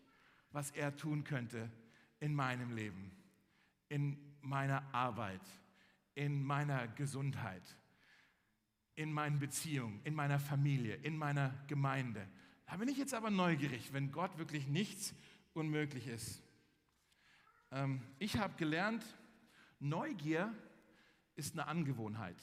was 0.51 0.73
er 0.73 0.97
tun 0.97 1.23
könnte 1.23 1.71
in 2.19 2.35
meinem 2.35 2.75
Leben, 2.75 3.13
in 3.89 4.19
meiner 4.41 4.93
Arbeit, 4.93 5.47
in 6.17 6.43
meiner 6.43 6.89
Gesundheit, 6.89 7.63
in 8.97 9.13
meinen 9.13 9.39
Beziehungen, 9.39 10.01
in 10.03 10.17
meiner 10.17 10.41
Familie, 10.41 10.97
in 10.97 11.17
meiner 11.17 11.55
Gemeinde. 11.69 12.27
Da 12.67 12.77
bin 12.77 12.89
ich 12.89 12.99
jetzt 12.99 13.15
aber 13.15 13.31
neugierig, 13.31 13.93
wenn 13.93 14.11
Gott 14.11 14.37
wirklich 14.39 14.67
nichts 14.67 15.15
unmöglich 15.55 16.09
ist. 16.09 16.43
Ähm, 17.71 18.01
ich 18.19 18.37
habe 18.39 18.55
gelernt, 18.57 19.05
Neugier 19.79 20.53
ist 21.37 21.55
eine 21.55 21.67
Angewohnheit. 21.69 22.37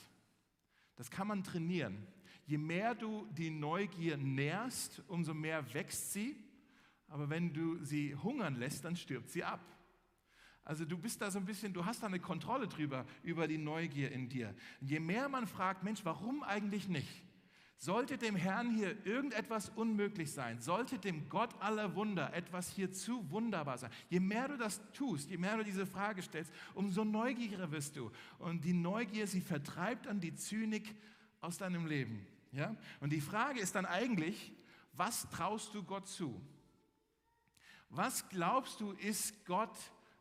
Das 0.96 1.12
kann 1.12 1.28
man 1.28 1.44
trainieren. 1.44 2.08
Je 2.46 2.58
mehr 2.58 2.96
du 2.96 3.28
die 3.32 3.50
Neugier 3.50 4.18
nährst, 4.18 5.02
umso 5.08 5.34
mehr 5.34 5.74
wächst 5.74 6.14
sie. 6.14 6.36
Aber 7.08 7.30
wenn 7.30 7.54
du 7.54 7.84
sie 7.84 8.16
hungern 8.16 8.56
lässt, 8.56 8.86
dann 8.86 8.96
stirbt 8.96 9.30
sie 9.30 9.44
ab. 9.44 9.62
Also 10.64 10.86
du 10.86 10.98
bist 10.98 11.22
da 11.22 11.30
so 11.30 11.40
ein 11.40 11.46
bisschen, 11.46 11.74
du 11.74 11.86
hast 11.86 12.02
da 12.02 12.08
eine 12.08 12.20
Kontrolle 12.20 12.68
drüber, 12.68 13.06
über 13.24 13.48
die 13.48 13.58
Neugier 13.58 14.12
in 14.12 14.30
dir. 14.30 14.56
Je 14.80 15.00
mehr 15.00 15.28
man 15.28 15.48
fragt, 15.48 15.84
Mensch, 15.84 16.06
warum 16.06 16.44
eigentlich 16.44 16.88
nicht? 16.88 17.24
Sollte 17.84 18.18
dem 18.18 18.38
Herrn 18.38 18.74
hier 18.74 18.96
irgendetwas 19.06 19.68
unmöglich 19.68 20.32
sein, 20.32 20.62
sollte 20.62 20.98
dem 21.00 21.28
Gott 21.28 21.54
aller 21.60 21.96
Wunder 21.96 22.34
etwas 22.34 22.70
hier 22.70 22.94
zu 22.94 23.30
wunderbar 23.30 23.78
sein, 23.78 23.92
je 24.10 24.22
mehr 24.22 24.48
du 24.48 24.58
das 24.58 24.80
tust, 24.94 25.30
je 25.30 25.38
mehr 25.38 25.58
du 25.58 25.66
diese 25.66 25.86
Frage 25.86 26.22
stellst, 26.22 26.54
umso 26.76 27.04
neugieriger 27.04 27.70
wirst 27.74 27.98
du. 27.98 28.10
Und 28.40 28.64
die 28.64 28.72
Neugier, 28.72 29.28
sie 29.28 29.42
vertreibt 29.42 30.06
dann 30.06 30.22
die 30.22 30.34
Zynik 30.34 30.96
aus 31.42 31.58
deinem 31.58 31.86
Leben. 31.86 32.26
Ja? 32.54 32.74
Und 33.02 33.10
die 33.10 33.20
Frage 33.20 33.60
ist 33.60 33.76
dann 33.76 33.86
eigentlich, 33.86 34.54
was 34.94 35.30
traust 35.30 35.74
du 35.74 35.84
Gott 35.84 36.08
zu? 36.08 36.42
Was 37.90 38.30
glaubst 38.30 38.80
du, 38.80 38.94
ist 38.94 39.46
Gott 39.46 39.78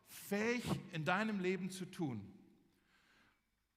fähig 0.09 0.65
in 0.91 1.05
deinem 1.05 1.39
Leben 1.39 1.69
zu 1.69 1.85
tun? 1.85 2.29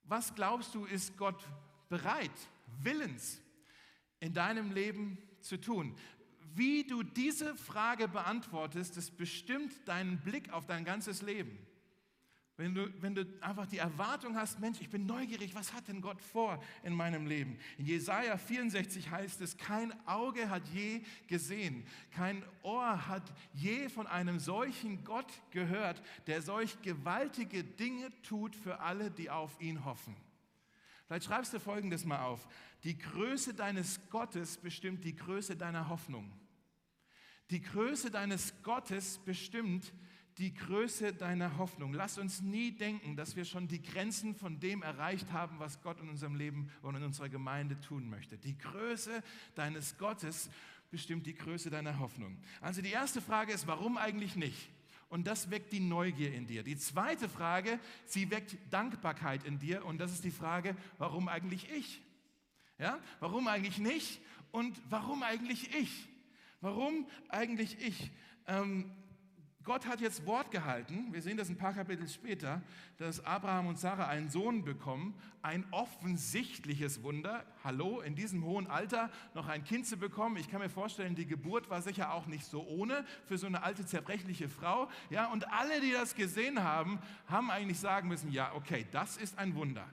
Was 0.02 0.34
glaubst 0.34 0.74
du, 0.74 0.86
ist 0.86 1.16
Gott 1.16 1.40
bereit, 1.88 2.32
willens 2.82 3.45
in 4.26 4.34
deinem 4.34 4.72
Leben 4.72 5.18
zu 5.40 5.56
tun? 5.56 5.94
Wie 6.54 6.84
du 6.84 7.02
diese 7.02 7.54
Frage 7.54 8.08
beantwortest, 8.08 8.96
das 8.96 9.10
bestimmt 9.10 9.72
deinen 9.86 10.18
Blick 10.18 10.52
auf 10.52 10.66
dein 10.66 10.84
ganzes 10.84 11.22
Leben. 11.22 11.58
Wenn 12.56 12.74
du, 12.74 12.88
wenn 13.02 13.14
du 13.14 13.26
einfach 13.42 13.66
die 13.66 13.76
Erwartung 13.76 14.34
hast, 14.34 14.58
Mensch, 14.60 14.80
ich 14.80 14.88
bin 14.88 15.04
neugierig, 15.04 15.54
was 15.54 15.74
hat 15.74 15.88
denn 15.88 16.00
Gott 16.00 16.22
vor 16.22 16.58
in 16.82 16.94
meinem 16.94 17.26
Leben? 17.26 17.58
In 17.76 17.84
Jesaja 17.84 18.38
64 18.38 19.10
heißt 19.10 19.42
es, 19.42 19.58
kein 19.58 19.92
Auge 20.06 20.48
hat 20.48 20.66
je 20.72 21.02
gesehen, 21.26 21.86
kein 22.12 22.42
Ohr 22.62 23.06
hat 23.06 23.30
je 23.52 23.90
von 23.90 24.06
einem 24.06 24.38
solchen 24.38 25.04
Gott 25.04 25.30
gehört, 25.50 26.02
der 26.26 26.40
solch 26.40 26.80
gewaltige 26.80 27.62
Dinge 27.62 28.10
tut 28.22 28.56
für 28.56 28.80
alle, 28.80 29.10
die 29.10 29.28
auf 29.28 29.60
ihn 29.60 29.84
hoffen. 29.84 30.16
Vielleicht 31.06 31.26
schreibst 31.26 31.52
du 31.52 31.60
folgendes 31.60 32.04
mal 32.04 32.20
auf. 32.20 32.48
Die 32.82 32.98
Größe 32.98 33.54
deines 33.54 34.00
Gottes 34.10 34.56
bestimmt 34.56 35.04
die 35.04 35.14
Größe 35.14 35.56
deiner 35.56 35.88
Hoffnung. 35.88 36.32
Die 37.50 37.62
Größe 37.62 38.10
deines 38.10 38.54
Gottes 38.62 39.18
bestimmt 39.18 39.92
die 40.38 40.52
Größe 40.52 41.14
deiner 41.14 41.56
Hoffnung. 41.56 41.94
Lass 41.94 42.18
uns 42.18 42.42
nie 42.42 42.72
denken, 42.72 43.16
dass 43.16 43.36
wir 43.36 43.44
schon 43.44 43.68
die 43.68 43.82
Grenzen 43.82 44.34
von 44.34 44.60
dem 44.60 44.82
erreicht 44.82 45.32
haben, 45.32 45.58
was 45.58 45.80
Gott 45.80 46.00
in 46.00 46.08
unserem 46.08 46.34
Leben 46.34 46.70
und 46.82 46.96
in 46.96 47.04
unserer 47.04 47.28
Gemeinde 47.28 47.80
tun 47.80 48.10
möchte. 48.10 48.36
Die 48.36 48.58
Größe 48.58 49.22
deines 49.54 49.96
Gottes 49.96 50.50
bestimmt 50.90 51.26
die 51.26 51.34
Größe 51.34 51.70
deiner 51.70 51.98
Hoffnung. 52.00 52.36
Also 52.60 52.82
die 52.82 52.90
erste 52.90 53.22
Frage 53.22 53.52
ist, 53.52 53.66
warum 53.66 53.96
eigentlich 53.96 54.36
nicht? 54.36 54.68
Und 55.08 55.26
das 55.26 55.50
weckt 55.50 55.72
die 55.72 55.80
Neugier 55.80 56.32
in 56.32 56.46
dir. 56.46 56.62
Die 56.62 56.76
zweite 56.76 57.28
Frage, 57.28 57.78
sie 58.06 58.30
weckt 58.30 58.56
Dankbarkeit 58.70 59.44
in 59.44 59.58
dir. 59.58 59.84
Und 59.84 59.98
das 59.98 60.12
ist 60.12 60.24
die 60.24 60.30
Frage, 60.30 60.76
warum 60.98 61.28
eigentlich 61.28 61.70
ich? 61.70 62.00
Ja? 62.78 62.98
Warum 63.20 63.46
eigentlich 63.46 63.78
nicht? 63.78 64.20
Und 64.50 64.80
warum 64.90 65.22
eigentlich 65.22 65.74
ich? 65.74 66.08
Warum 66.60 67.06
eigentlich 67.28 67.78
ich? 67.80 68.10
Ähm, 68.48 68.90
Gott 69.66 69.84
hat 69.86 70.00
jetzt 70.00 70.24
Wort 70.26 70.52
gehalten, 70.52 71.08
wir 71.10 71.20
sehen 71.20 71.36
das 71.36 71.48
ein 71.48 71.58
paar 71.58 71.72
Kapitel 71.72 72.08
später, 72.08 72.62
dass 72.98 73.24
Abraham 73.26 73.66
und 73.66 73.80
Sarah 73.80 74.06
einen 74.06 74.30
Sohn 74.30 74.64
bekommen. 74.64 75.12
Ein 75.42 75.66
offensichtliches 75.72 77.02
Wunder. 77.02 77.44
Hallo, 77.64 78.00
in 78.00 78.14
diesem 78.14 78.44
hohen 78.44 78.68
Alter 78.68 79.10
noch 79.34 79.48
ein 79.48 79.64
Kind 79.64 79.84
zu 79.84 79.96
bekommen. 79.96 80.36
Ich 80.36 80.48
kann 80.48 80.60
mir 80.60 80.68
vorstellen, 80.68 81.16
die 81.16 81.26
Geburt 81.26 81.68
war 81.68 81.82
sicher 81.82 82.12
auch 82.12 82.26
nicht 82.26 82.46
so 82.46 82.64
ohne 82.64 83.04
für 83.26 83.38
so 83.38 83.48
eine 83.48 83.64
alte, 83.64 83.84
zerbrechliche 83.84 84.48
Frau. 84.48 84.88
Ja, 85.10 85.26
und 85.32 85.52
alle, 85.52 85.80
die 85.80 85.90
das 85.90 86.14
gesehen 86.14 86.62
haben, 86.62 87.00
haben 87.26 87.50
eigentlich 87.50 87.80
sagen 87.80 88.06
müssen, 88.06 88.30
ja, 88.30 88.52
okay, 88.54 88.86
das 88.92 89.16
ist 89.16 89.36
ein 89.36 89.56
Wunder. 89.56 89.84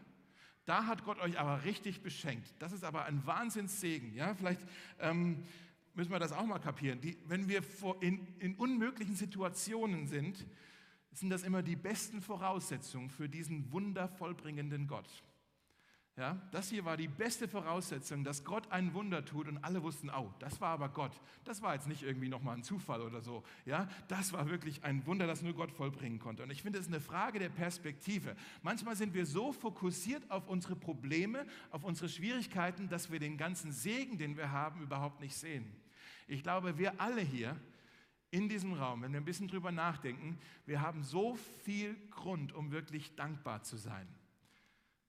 Da 0.65 0.85
hat 0.85 1.03
Gott 1.03 1.19
euch 1.19 1.39
aber 1.39 1.63
richtig 1.63 2.03
beschenkt. 2.03 2.53
Das 2.59 2.73
ist 2.73 2.83
aber 2.83 3.05
ein 3.05 3.25
Wahnsinnssegen. 3.25 4.13
Ja, 4.13 4.35
vielleicht 4.35 4.61
ähm, 4.99 5.43
müssen 5.93 6.11
wir 6.11 6.19
das 6.19 6.31
auch 6.31 6.45
mal 6.45 6.59
kapieren. 6.59 7.01
Die, 7.01 7.17
wenn 7.25 7.47
wir 7.47 7.61
in, 8.01 8.27
in 8.39 8.55
unmöglichen 8.55 9.15
Situationen 9.15 10.07
sind, 10.07 10.45
sind 11.11 11.29
das 11.29 11.43
immer 11.43 11.61
die 11.61 11.75
besten 11.75 12.21
Voraussetzungen 12.21 13.09
für 13.09 13.29
diesen 13.29 13.71
wundervollbringenden 13.71 14.87
Gott. 14.87 15.23
Ja, 16.15 16.39
das 16.51 16.69
hier 16.69 16.85
war 16.85 16.95
die 16.95 17.07
beste 17.07 17.47
Voraussetzung, 17.47 18.23
dass 18.23 18.43
Gott 18.43 18.71
ein 18.71 18.93
Wunder 18.93 19.25
tut 19.25 19.47
und 19.47 19.57
alle 19.63 19.81
wussten, 19.81 20.11
oh, 20.11 20.31
das 20.37 20.61
war 20.61 20.69
aber 20.69 20.89
Gott. 20.89 21.19
Das 21.43 21.63
war 21.63 21.73
jetzt 21.73 21.87
nicht 21.87 22.03
irgendwie 22.03 22.29
nochmal 22.29 22.55
ein 22.55 22.61
Zufall 22.61 23.01
oder 23.01 23.21
so. 23.21 23.43
Ja, 23.65 23.87
das 24.09 24.31
war 24.31 24.47
wirklich 24.47 24.83
ein 24.83 25.03
Wunder, 25.07 25.25
das 25.25 25.41
nur 25.41 25.53
Gott 25.53 25.71
vollbringen 25.71 26.19
konnte. 26.19 26.43
Und 26.43 26.51
ich 26.51 26.61
finde, 26.61 26.77
es 26.77 26.85
ist 26.85 26.91
eine 26.93 27.01
Frage 27.01 27.39
der 27.39 27.49
Perspektive. 27.49 28.35
Manchmal 28.61 28.95
sind 28.95 29.15
wir 29.15 29.25
so 29.25 29.53
fokussiert 29.53 30.29
auf 30.29 30.47
unsere 30.47 30.75
Probleme, 30.75 31.47
auf 31.71 31.83
unsere 31.83 32.09
Schwierigkeiten, 32.09 32.89
dass 32.89 33.11
wir 33.11 33.19
den 33.19 33.35
ganzen 33.35 33.71
Segen, 33.71 34.19
den 34.19 34.37
wir 34.37 34.51
haben, 34.51 34.81
überhaupt 34.81 35.19
nicht 35.19 35.35
sehen. 35.35 35.65
Ich 36.27 36.43
glaube, 36.43 36.77
wir 36.77 36.99
alle 36.99 37.21
hier 37.21 37.55
in 38.31 38.49
diesem 38.49 38.73
Raum, 38.73 39.03
wenn 39.03 39.13
wir 39.13 39.21
ein 39.21 39.25
bisschen 39.25 39.47
drüber 39.47 39.71
nachdenken, 39.71 40.39
wir 40.65 40.81
haben 40.81 41.03
so 41.03 41.35
viel 41.63 41.95
Grund, 42.09 42.53
um 42.53 42.71
wirklich 42.71 43.15
dankbar 43.15 43.63
zu 43.63 43.77
sein. 43.77 44.07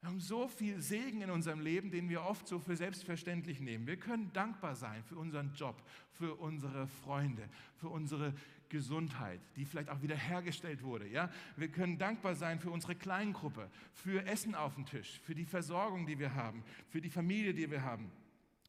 Wir 0.00 0.10
haben 0.10 0.20
so 0.20 0.48
viel 0.48 0.82
Segen 0.82 1.22
in 1.22 1.30
unserem 1.30 1.60
Leben, 1.60 1.90
den 1.90 2.10
wir 2.10 2.22
oft 2.22 2.46
so 2.46 2.58
für 2.58 2.76
selbstverständlich 2.76 3.60
nehmen. 3.60 3.86
Wir 3.86 3.96
können 3.96 4.30
dankbar 4.34 4.76
sein 4.76 5.02
für 5.02 5.16
unseren 5.16 5.54
Job, 5.54 5.82
für 6.12 6.34
unsere 6.34 6.86
Freunde, 6.86 7.48
für 7.76 7.88
unsere 7.88 8.34
Gesundheit, 8.68 9.40
die 9.56 9.64
vielleicht 9.64 9.88
auch 9.88 10.02
wieder 10.02 10.16
hergestellt 10.16 10.82
wurde. 10.82 11.08
Ja? 11.08 11.30
Wir 11.56 11.68
können 11.68 11.96
dankbar 11.96 12.34
sein 12.34 12.60
für 12.60 12.70
unsere 12.70 12.94
Kleingruppe, 12.94 13.70
für 13.94 14.26
Essen 14.26 14.54
auf 14.54 14.74
dem 14.74 14.84
Tisch, 14.84 15.20
für 15.24 15.34
die 15.34 15.46
Versorgung, 15.46 16.04
die 16.04 16.18
wir 16.18 16.34
haben, 16.34 16.62
für 16.90 17.00
die 17.00 17.08
Familie, 17.08 17.54
die 17.54 17.70
wir 17.70 17.82
haben. 17.82 18.10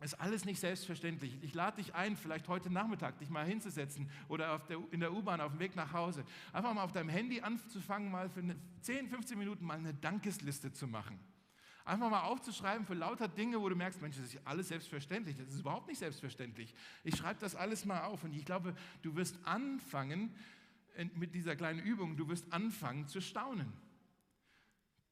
Ist 0.01 0.19
alles 0.19 0.43
nicht 0.43 0.59
selbstverständlich. 0.59 1.37
Ich 1.41 1.53
lade 1.53 1.77
dich 1.77 1.95
ein, 1.95 2.17
vielleicht 2.17 2.49
heute 2.49 2.69
Nachmittag 2.69 3.17
dich 3.17 3.29
mal 3.29 3.45
hinzusetzen 3.45 4.09
oder 4.27 4.59
der, 4.67 4.77
in 4.91 4.99
der 4.99 5.13
U-Bahn 5.13 5.39
auf 5.39 5.53
dem 5.53 5.59
Weg 5.59 5.75
nach 5.75 5.93
Hause. 5.93 6.25
Einfach 6.51 6.73
mal 6.73 6.83
auf 6.83 6.91
deinem 6.91 7.09
Handy 7.09 7.39
anzufangen, 7.39 8.11
mal 8.11 8.29
für 8.29 8.43
10, 8.81 9.07
15 9.07 9.39
Minuten 9.39 9.65
mal 9.65 9.77
eine 9.77 9.93
Dankesliste 9.93 10.73
zu 10.73 10.87
machen. 10.87 11.17
Einfach 11.85 12.09
mal 12.09 12.23
aufzuschreiben 12.23 12.85
für 12.85 12.95
lauter 12.95 13.27
Dinge, 13.27 13.61
wo 13.61 13.69
du 13.69 13.75
merkst, 13.75 14.01
Mensch, 14.01 14.17
das 14.17 14.33
ist 14.33 14.41
alles 14.45 14.67
selbstverständlich. 14.67 15.37
Das 15.37 15.47
ist 15.47 15.59
überhaupt 15.59 15.87
nicht 15.87 15.99
selbstverständlich. 15.99 16.73
Ich 17.03 17.15
schreibe 17.15 17.39
das 17.39 17.55
alles 17.55 17.85
mal 17.85 18.03
auf 18.03 18.23
und 18.23 18.33
ich 18.33 18.43
glaube, 18.43 18.75
du 19.01 19.15
wirst 19.15 19.37
anfangen 19.45 20.35
mit 21.13 21.35
dieser 21.35 21.55
kleinen 21.55 21.79
Übung, 21.79 22.17
du 22.17 22.27
wirst 22.27 22.51
anfangen 22.51 23.07
zu 23.07 23.21
staunen. 23.21 23.71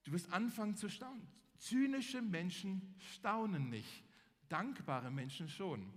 Du 0.04 0.12
wirst 0.12 0.34
anfangen 0.34 0.76
zu 0.76 0.90
staunen. 0.90 1.28
Zynische 1.58 2.22
Menschen 2.22 2.96
staunen 2.98 3.70
nicht. 3.70 4.04
Dankbare 4.54 5.10
Menschen 5.10 5.50
schon. 5.50 5.92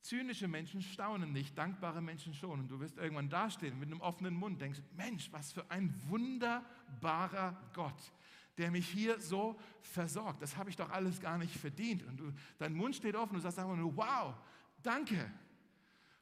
Zynische 0.00 0.48
Menschen 0.48 0.80
staunen 0.80 1.30
nicht, 1.30 1.58
dankbare 1.58 2.00
Menschen 2.00 2.32
schon. 2.32 2.60
Und 2.60 2.68
du 2.68 2.80
wirst 2.80 2.96
irgendwann 2.96 3.28
dastehen 3.28 3.78
mit 3.78 3.90
einem 3.90 4.00
offenen 4.00 4.32
Mund, 4.34 4.62
denkst, 4.62 4.80
Mensch, 4.96 5.30
was 5.30 5.52
für 5.52 5.70
ein 5.70 5.94
wunderbarer 6.08 7.54
Gott, 7.74 8.12
der 8.56 8.70
mich 8.70 8.88
hier 8.88 9.20
so 9.20 9.60
versorgt. 9.82 10.40
Das 10.40 10.56
habe 10.56 10.70
ich 10.70 10.76
doch 10.76 10.88
alles 10.88 11.20
gar 11.20 11.36
nicht 11.36 11.54
verdient. 11.54 12.02
Und 12.04 12.16
du, 12.16 12.32
dein 12.56 12.72
Mund 12.72 12.96
steht 12.96 13.14
offen, 13.14 13.34
du 13.34 13.40
sagst 13.40 13.58
einfach 13.58 13.76
nur, 13.76 13.94
wow, 13.94 14.34
danke. 14.82 15.30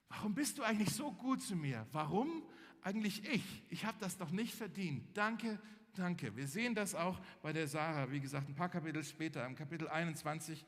Warum 0.09 0.35
bist 0.35 0.59
du 0.59 0.65
eigentlich 0.65 0.91
so 0.91 1.13
gut 1.13 1.41
zu 1.41 1.55
mir? 1.55 1.87
Warum 1.93 2.43
eigentlich 2.83 3.25
ich? 3.29 3.63
Ich 3.71 3.85
habe 3.85 3.99
das 4.01 4.19
doch 4.19 4.33
nicht 4.33 4.57
verdient. 4.57 5.17
Danke, 5.17 5.61
danke. 5.95 6.35
Wir 6.35 6.49
sehen 6.49 6.75
das 6.75 6.97
auch 6.97 7.21
bei 7.43 7.53
der 7.53 7.69
Sarah, 7.69 8.11
wie 8.11 8.19
gesagt, 8.19 8.49
ein 8.49 8.57
paar 8.57 8.71
Kapitel 8.71 9.05
später, 9.05 9.47
im 9.47 9.55
Kapitel 9.55 9.87
21 9.89 10.67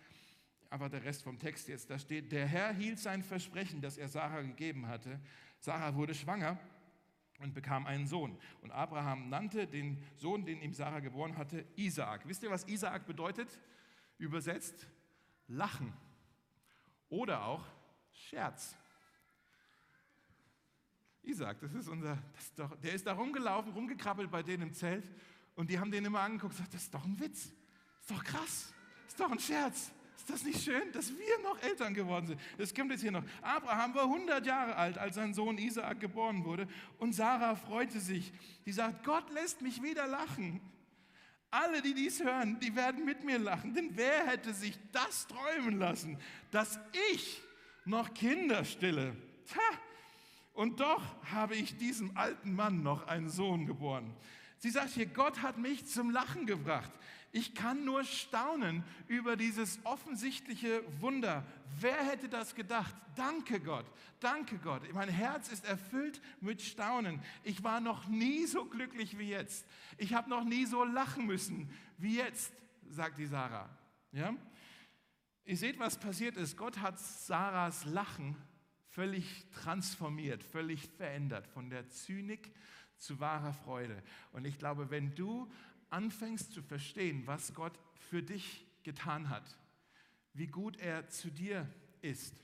aber 0.71 0.89
der 0.89 1.05
Rest 1.05 1.25
vom 1.25 1.39
Text 1.39 1.69
jetzt, 1.69 1.91
da 1.91 1.99
steht, 1.99 2.31
der 2.31 2.47
Herr 2.47 2.73
hielt 2.73 3.01
sein 3.01 3.23
Versprechen, 3.23 3.81
das 3.81 3.99
er 3.99 4.09
Sarah 4.09 4.41
gegeben 4.43 4.87
hatte. 4.87 5.21
Sarah 5.59 5.95
wurde 5.97 6.15
schwanger 6.15 6.59
und 7.41 7.55
bekam 7.55 7.87
einen 7.87 8.07
Sohn. 8.07 8.39
Und 8.63 8.71
Abraham 8.71 9.29
nannte 9.29 9.67
den 9.67 10.03
Sohn, 10.17 10.45
den 10.45 10.63
ihm 10.63 10.73
Sarah 10.73 11.01
geboren 11.01 11.37
hatte, 11.37 11.67
Isaak. 11.75 12.27
Wisst 12.29 12.45
ihr, 12.45 12.51
was 12.51 12.65
Isaak 12.69 13.07
bedeutet? 13.07 13.59
Übersetzt 14.17 14.87
Lachen 15.49 15.93
oder 17.09 17.45
auch 17.45 17.67
Scherz. 18.13 18.77
Isaac, 21.23 21.61
das 21.61 21.75
ist 21.75 21.89
unser, 21.89 22.17
das 22.33 22.45
ist 22.45 22.59
doch, 22.59 22.77
der 22.81 22.95
ist 22.95 23.07
da 23.07 23.13
rumgelaufen, 23.13 23.73
rumgekrabbelt 23.73 24.31
bei 24.31 24.43
denen 24.43 24.65
im 24.65 24.73
Zelt 24.73 25.11
und 25.55 25.69
die 25.69 25.79
haben 25.79 25.91
den 25.91 26.05
immer 26.05 26.21
angeguckt 26.21 26.55
und 26.55 26.59
gesagt, 26.59 26.75
das 26.75 26.83
ist 26.83 26.95
doch 26.95 27.05
ein 27.05 27.19
Witz, 27.19 27.49
das 27.49 28.01
ist 28.03 28.11
doch 28.11 28.25
krass, 28.25 28.73
das 29.05 29.13
ist 29.13 29.21
doch 29.21 29.31
ein 29.31 29.39
Scherz. 29.39 29.93
Ist 30.21 30.29
das 30.29 30.45
nicht 30.45 30.63
schön, 30.63 30.93
dass 30.93 31.11
wir 31.17 31.39
noch 31.43 31.63
Eltern 31.63 31.95
geworden 31.95 32.27
sind? 32.27 32.41
Das 32.59 32.75
kommt 32.75 32.91
jetzt 32.91 33.01
hier 33.01 33.11
noch. 33.11 33.25
Abraham 33.41 33.95
war 33.95 34.03
100 34.03 34.45
Jahre 34.45 34.77
alt, 34.77 34.99
als 34.99 35.15
sein 35.15 35.33
Sohn 35.33 35.57
Isaak 35.57 35.99
geboren 35.99 36.45
wurde. 36.45 36.69
Und 36.99 37.15
Sarah 37.15 37.57
freute 37.57 37.99
sich. 38.01 38.31
Die 38.67 38.73
sagt, 38.73 39.03
Gott 39.03 39.31
lässt 39.31 39.63
mich 39.63 39.83
wieder 39.83 40.07
lachen. 40.07 40.61
Alle, 41.51 41.81
die 41.81 41.95
dies 41.95 42.23
hören, 42.23 42.61
die 42.61 42.77
werden 42.77 43.07
mit 43.07 43.25
mir 43.25 43.39
lachen. 43.39 43.73
Denn 43.73 43.93
wer 43.95 44.27
hätte 44.27 44.53
sich 44.53 44.79
das 44.93 45.27
träumen 45.27 45.79
lassen, 45.79 46.19
dass 46.51 46.79
ich 47.15 47.41
noch 47.87 48.13
Kinder 48.13 48.67
stille? 48.67 49.17
Tja, 49.47 49.79
Und 50.53 50.81
doch 50.81 51.03
habe 51.33 51.57
ich 51.57 51.79
diesem 51.79 52.15
alten 52.19 52.55
Mann 52.55 52.83
noch 52.83 53.07
einen 53.07 53.31
Sohn 53.31 53.65
geboren. 53.65 54.15
Sie 54.59 54.69
sagt 54.69 54.91
hier, 54.91 55.07
Gott 55.07 55.41
hat 55.41 55.57
mich 55.57 55.87
zum 55.87 56.11
Lachen 56.11 56.45
gebracht. 56.45 56.93
Ich 57.33 57.55
kann 57.55 57.85
nur 57.85 58.03
staunen 58.05 58.83
über 59.07 59.37
dieses 59.37 59.79
offensichtliche 59.85 60.83
Wunder. 61.01 61.45
Wer 61.79 62.05
hätte 62.05 62.29
das 62.29 62.55
gedacht? 62.55 62.95
Danke 63.15 63.61
Gott, 63.61 63.87
danke 64.19 64.59
Gott. 64.59 64.83
Mein 64.93 65.09
Herz 65.09 65.49
ist 65.49 65.65
erfüllt 65.65 66.21
mit 66.41 66.61
Staunen. 66.61 67.23
Ich 67.45 67.63
war 67.63 67.81
noch 67.81 68.09
nie 68.09 68.47
so 68.47 68.65
glücklich 68.65 69.19
wie 69.19 69.29
jetzt. 69.29 69.65
Ich 69.97 70.15
habe 70.15 70.29
noch 70.29 70.45
nie 70.45 70.67
so 70.67 70.85
lachen 70.85 71.27
müssen 71.27 71.71
wie 71.99 72.17
jetzt, 72.17 72.53
sagt 72.89 73.19
die 73.19 73.27
Sarah. 73.27 73.69
Ja? 74.13 74.35
Ihr 75.45 75.57
seht, 75.57 75.79
was 75.79 75.99
passiert 75.99 76.37
ist. 76.37 76.57
Gott 76.57 76.79
hat 76.79 76.99
Sarahs 76.99 77.85
Lachen 77.85 78.37
völlig 78.89 79.47
transformiert, 79.53 80.43
völlig 80.43 80.89
verändert, 80.97 81.47
von 81.47 81.71
der 81.71 81.89
Zynik 81.89 82.53
zu 82.97 83.21
wahrer 83.21 83.53
Freude. 83.53 84.03
Und 84.33 84.45
ich 84.45 84.59
glaube, 84.59 84.91
wenn 84.91 85.15
du 85.15 85.51
anfängst 85.91 86.53
zu 86.53 86.63
verstehen, 86.63 87.27
was 87.27 87.55
Gott 87.55 87.79
für 87.95 88.23
dich 88.23 88.67
getan 88.83 89.29
hat, 89.29 89.59
wie 90.33 90.47
gut 90.47 90.79
er 90.79 91.09
zu 91.09 91.31
dir 91.31 91.69
ist, 92.03 92.35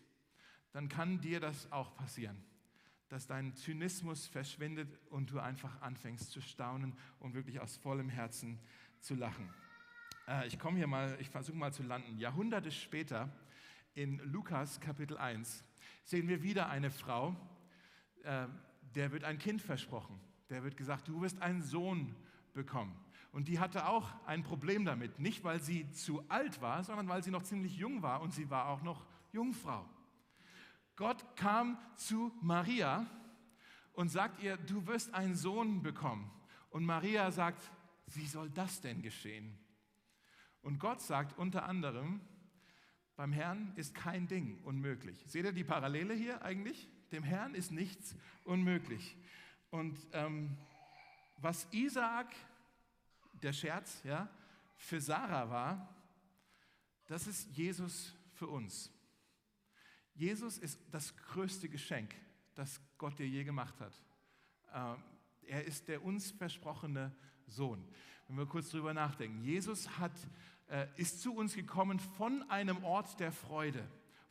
dann 0.73 0.89
kann 0.89 1.21
dir 1.21 1.41
das 1.41 1.71
auch 1.73 1.95
passieren, 1.95 2.37
dass 3.09 3.27
dein 3.27 3.55
Zynismus 3.55 4.27
verschwindet 4.27 4.99
und 5.11 5.31
du 5.31 5.39
einfach 5.39 5.81
anfängst 5.81 6.31
zu 6.31 6.41
staunen 6.41 6.95
und 7.21 7.35
wirklich 7.35 7.61
aus 7.61 7.77
vollem 7.77 8.09
Herzen 8.09 8.59
zu 9.01 9.15
lachen. 9.15 9.49
Äh, 10.29 10.47
ich 10.49 10.59
komme 10.59 10.77
hier 10.77 10.87
mal, 10.87 11.17
ich 11.21 11.31
versuche 11.31 11.57
mal 11.57 11.73
zu 11.73 11.83
landen. 11.83 12.19
Jahrhunderte 12.19 12.71
später 12.71 13.31
in 13.95 14.19
Lukas 14.31 14.81
Kapitel 14.81 15.17
1 15.17 15.65
sehen 16.05 16.29
wir 16.29 16.43
wieder 16.43 16.69
eine 16.69 16.91
Frau, 16.91 17.35
äh, 18.25 18.47
der 18.95 19.13
wird 19.13 19.25
ein 19.25 19.39
Kind 19.39 19.63
versprochen. 19.63 20.21
Der 20.51 20.63
wird 20.63 20.77
gesagt, 20.77 21.09
du 21.09 21.23
wirst 21.23 21.41
einen 21.41 21.63
Sohn 21.63 22.15
bekommen. 22.53 22.95
Und 23.37 23.49
die 23.49 23.59
hatte 23.61 23.87
auch 23.87 24.09
ein 24.25 24.43
Problem 24.43 24.87
damit. 24.87 25.19
Nicht, 25.19 25.45
weil 25.45 25.61
sie 25.61 25.91
zu 25.91 26.25
alt 26.31 26.63
war, 26.63 26.83
sondern 26.85 27.07
weil 27.07 27.23
sie 27.23 27.31
noch 27.31 27.43
ziemlich 27.43 27.77
jung 27.77 28.01
war 28.01 28.23
und 28.23 28.33
sie 28.33 28.49
war 28.49 28.71
auch 28.71 28.81
noch 28.81 29.05
Jungfrau. 29.31 29.87
Gott 30.97 31.37
kam 31.37 31.77
zu 31.97 32.33
Maria 32.41 33.05
und 33.93 34.09
sagt 34.09 34.43
ihr, 34.43 34.57
du 34.57 34.87
wirst 34.87 35.13
einen 35.13 35.37
Sohn 35.37 35.83
bekommen. 35.83 36.31
Und 36.71 36.87
Maria 36.87 37.31
sagt, 37.31 37.71
wie 38.07 38.25
soll 38.25 38.49
das 38.49 38.81
denn 38.81 39.03
geschehen? 39.03 39.59
Und 40.63 40.79
Gott 40.79 41.03
sagt 41.03 41.37
unter 41.37 41.67
anderem, 41.67 42.23
beim 43.17 43.33
Herrn 43.35 43.75
ist 43.77 43.95
kein 43.95 44.27
Ding 44.29 44.63
unmöglich. 44.65 45.23
Seht 45.27 45.45
ihr 45.45 45.53
die 45.53 45.63
Parallele 45.63 46.15
hier 46.15 46.41
eigentlich? 46.41 46.89
Dem 47.13 47.23
Herrn 47.23 47.55
ist 47.55 47.71
nichts 47.71 48.17
unmöglich. 48.45 49.15
Und 49.69 49.99
ähm, 50.15 50.57
was 51.37 51.69
Isaak 51.71 52.35
der 53.47 53.53
Scherz, 53.53 54.03
ja, 54.03 54.29
für 54.77 55.01
Sarah 55.01 55.49
war, 55.49 55.97
das 57.07 57.29
ist 57.29 57.49
Jesus 57.57 58.13
für 58.35 58.49
uns. 58.49 58.91
Jesus 60.15 60.59
ist 60.59 60.81
das 60.91 61.17
größte 61.17 61.69
Geschenk, 61.69 62.13
das 62.57 62.81
Gott 62.99 63.17
dir 63.21 63.29
je 63.29 63.45
gemacht 63.45 63.79
hat. 63.81 63.93
Ähm, 64.75 65.01
er 65.47 65.65
ist 65.65 65.87
der 65.87 66.03
uns 66.05 66.33
versprochene 66.33 67.15
Sohn. 67.47 67.87
Wenn 68.27 68.37
wir 68.37 68.47
kurz 68.47 68.71
drüber 68.71 68.93
nachdenken. 68.93 69.41
Jesus 69.41 69.97
hat, 69.97 70.11
äh, 70.69 70.89
ist 70.97 71.23
zu 71.23 71.33
uns 71.33 71.55
gekommen 71.55 72.01
von 72.01 72.43
einem 72.51 72.83
Ort 72.83 73.21
der 73.21 73.31
Freude, 73.31 73.89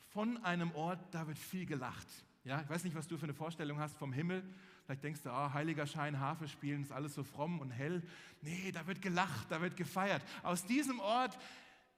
von 0.09 0.43
einem 0.43 0.75
Ort, 0.75 0.99
da 1.11 1.25
wird 1.25 1.37
viel 1.37 1.65
gelacht. 1.65 2.07
Ja, 2.43 2.61
ich 2.61 2.69
weiß 2.69 2.83
nicht, 2.83 2.97
was 2.97 3.07
du 3.07 3.17
für 3.17 3.23
eine 3.23 3.33
Vorstellung 3.33 3.79
hast 3.79 3.95
vom 3.97 4.11
Himmel. 4.11 4.43
Vielleicht 4.85 5.03
denkst 5.03 5.21
du, 5.23 5.29
oh, 5.29 5.53
heiliger 5.53 5.87
Schein, 5.87 6.19
Harfe 6.19 6.47
spielen, 6.47 6.83
ist 6.83 6.91
alles 6.91 7.15
so 7.15 7.23
fromm 7.23 7.59
und 7.59 7.71
hell. 7.71 8.03
Nee, 8.41 8.71
da 8.71 8.85
wird 8.85 9.01
gelacht, 9.01 9.47
da 9.49 9.59
wird 9.59 9.75
gefeiert. 9.75 10.21
Aus 10.43 10.63
diesem 10.65 10.99
Ort, 10.99 11.37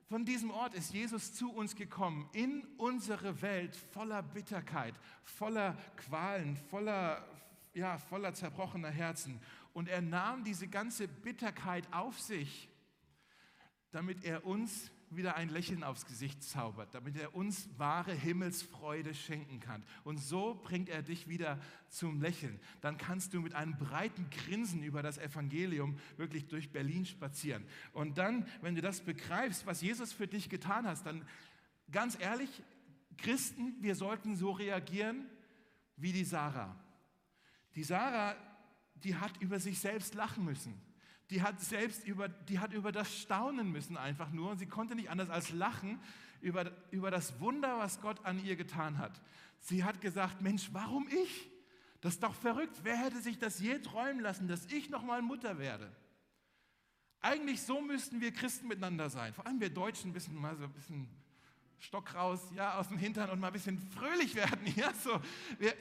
von 0.08 0.23
diesem 0.23 0.52
Ort 0.52 0.73
ist 0.73 0.93
Jesus 0.93 1.34
zu 1.34 1.52
uns 1.52 1.76
gekommen, 1.76 2.30
in 2.32 2.65
unsere 2.78 3.41
Welt 3.41 3.76
voller 3.76 4.23
Bitterkeit, 4.23 4.93
voller 5.26 5.78
Qualen, 5.97 6.56
voller, 6.56 7.28
ja, 7.73 7.97
voller 7.97 8.34
zerbrochener 8.34 8.89
Herzen. 8.89 9.41
Und 9.73 9.89
er 9.89 10.02
nahm 10.02 10.45
diese 10.45 10.69
ganze 10.69 11.10
Bitterkeit 11.10 11.91
auf 11.91 12.17
sich, 12.21 12.69
damit 13.91 14.23
er 14.23 14.45
uns 14.45 14.91
wieder 15.10 15.36
ein 15.36 15.50
Lächeln 15.50 15.84
aufs 15.84 16.06
Gesicht 16.06 16.43
zaubert, 16.43 16.93
damit 16.93 17.15
er 17.17 17.34
uns 17.34 17.70
wahre 17.78 18.13
Himmelsfreude 18.13 19.13
schenken 19.13 19.60
kann. 19.60 19.84
Und 20.04 20.17
so 20.17 20.56
bringt 20.56 20.89
er 20.89 21.02
dich 21.02 21.28
wieder 21.28 21.60
zum 21.88 22.22
Lächeln. 22.22 22.60
Dann 22.82 22.98
kannst 22.98 23.34
du 23.34 23.41
mit 23.41 23.54
einem 23.54 23.78
breiten 23.78 24.30
Grinsen 24.30 24.84
über 24.84 25.02
das 25.02 25.17
Evangelium 25.17 25.98
wirklich 26.17 26.48
durch 26.48 26.72
Berlin 26.72 27.06
spazieren. 27.06 27.65
Und 27.93 28.17
dann, 28.17 28.46
wenn 28.62 28.76
du 28.76 28.82
das 28.82 29.02
begreifst, 29.02 29.65
was 29.65 29.82
Jesus 29.82 30.12
für 30.12 30.28
dich 30.28 30.50
getan 30.50 30.86
hat, 30.86 31.06
dann 31.06 31.26
ganz 31.91 32.17
ehrlich, 32.20 32.50
Christen, 33.17 33.76
wir 33.80 33.96
sollten 33.96 34.36
so 34.36 34.52
reagieren 34.52 35.26
wie 35.96 36.12
die 36.12 36.26
Sarah. 36.26 36.76
Die 37.76 37.84
Sarah, 37.84 38.36
die 38.96 39.15
hat 39.15 39.38
über 39.41 39.60
sich 39.60 39.80
selbst 39.80 40.15
lachen 40.15 40.43
müssen 40.43 40.87
die 41.30 41.42
hat 41.42 41.60
selbst 41.60 42.06
über, 42.06 42.30
die 42.30 42.60
hat 42.60 42.74
über 42.74 42.92
das 42.92 43.13
staunen 43.20 43.72
müssen 43.72 43.98
einfach 43.98 44.32
nur 44.32 44.52
und 44.52 44.58
sie 44.58 44.66
konnte 44.66 44.96
nicht 44.96 45.10
anders 45.10 45.30
als 45.30 45.52
lachen 45.52 46.00
über, 46.42 46.72
über 46.92 47.12
das 47.12 47.40
Wunder, 47.40 47.80
was 47.80 48.02
Gott 48.02 48.26
an 48.26 48.44
ihr 48.44 48.56
getan 48.56 48.98
hat. 48.98 49.22
Sie 49.60 49.84
hat 49.84 50.02
gesagt, 50.02 50.42
Mensch, 50.42 50.70
warum 50.72 51.08
ich? 51.08 51.50
Das 52.02 52.13
ist 52.13 52.24
doch 52.24 52.36
verrückt. 52.36 52.80
Wer 52.84 52.98
hätte 52.98 53.22
sich 53.22 53.40
das 53.40 53.60
je 53.60 53.80
träumen 53.80 54.22
lassen, 54.22 54.48
dass 54.48 54.66
ich 54.68 54.90
nochmal 54.90 55.22
Mutter 55.22 55.58
werde? 55.58 55.92
Eigentlich 57.20 57.62
so 57.62 57.82
müssten 57.82 58.22
wir 58.22 58.32
Christen 58.32 58.68
miteinander 58.68 59.10
sein. 59.10 59.34
Vor 59.34 59.46
allem 59.48 59.60
wir 59.60 59.72
Deutschen 59.72 60.13
bisschen 60.13 60.36
mal 60.36 60.56
so 60.56 60.66
ein 60.66 60.74
bisschen 60.74 61.10
Stock 61.80 62.13
raus, 62.16 62.40
ja, 62.56 62.76
aus 62.76 62.88
dem 62.88 62.98
Hintern 62.98 63.30
und 63.30 63.40
mal 63.40 63.48
ein 63.48 63.54
bisschen 63.54 63.78
fröhlich 63.78 64.34
werden, 64.36 64.66
ja, 64.76 64.94
so, 64.94 65.20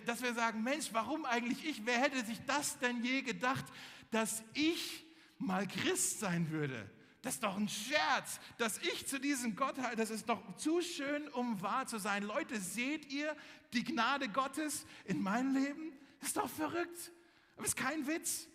dass 0.05 0.23
wir 0.23 0.35
sagen, 0.35 0.63
Mensch, 0.63 0.89
warum 0.93 1.25
eigentlich 1.25 1.65
ich? 1.65 1.87
Wer 1.87 1.99
hätte 1.99 2.25
sich 2.25 2.45
das 2.47 2.79
denn 2.79 3.03
je 3.03 3.23
gedacht, 3.23 3.65
dass 4.11 4.43
ich 4.53 5.06
mal 5.39 5.67
Christ 5.67 6.21
sein 6.21 6.51
würde. 6.51 6.91
Das 7.23 7.35
ist 7.35 7.43
doch 7.43 7.57
ein 7.57 7.69
Scherz, 7.69 8.39
dass 8.57 8.79
ich 8.79 9.07
zu 9.07 9.19
diesem 9.19 9.57
Gott 9.57 9.79
halte. 9.79 9.97
Das 9.97 10.11
ist 10.11 10.29
doch 10.29 10.57
zu 10.57 10.81
schön, 10.81 11.29
um 11.29 11.61
wahr 11.61 11.87
zu 11.87 11.99
sein. 11.99 12.23
Leute, 12.23 12.61
seht 12.61 13.13
ihr 13.13 13.37
die 13.73 13.83
Gnade 13.83 14.29
Gottes 14.29 14.87
in 15.07 15.21
meinem 15.21 15.55
Leben? 15.55 15.93
Das 16.21 16.29
ist 16.29 16.37
doch 16.37 16.49
verrückt. 16.49 17.13
Aber 17.57 17.65
es 17.65 17.71
ist 17.71 17.77
kein 17.77 18.07
Witz. 18.07 18.47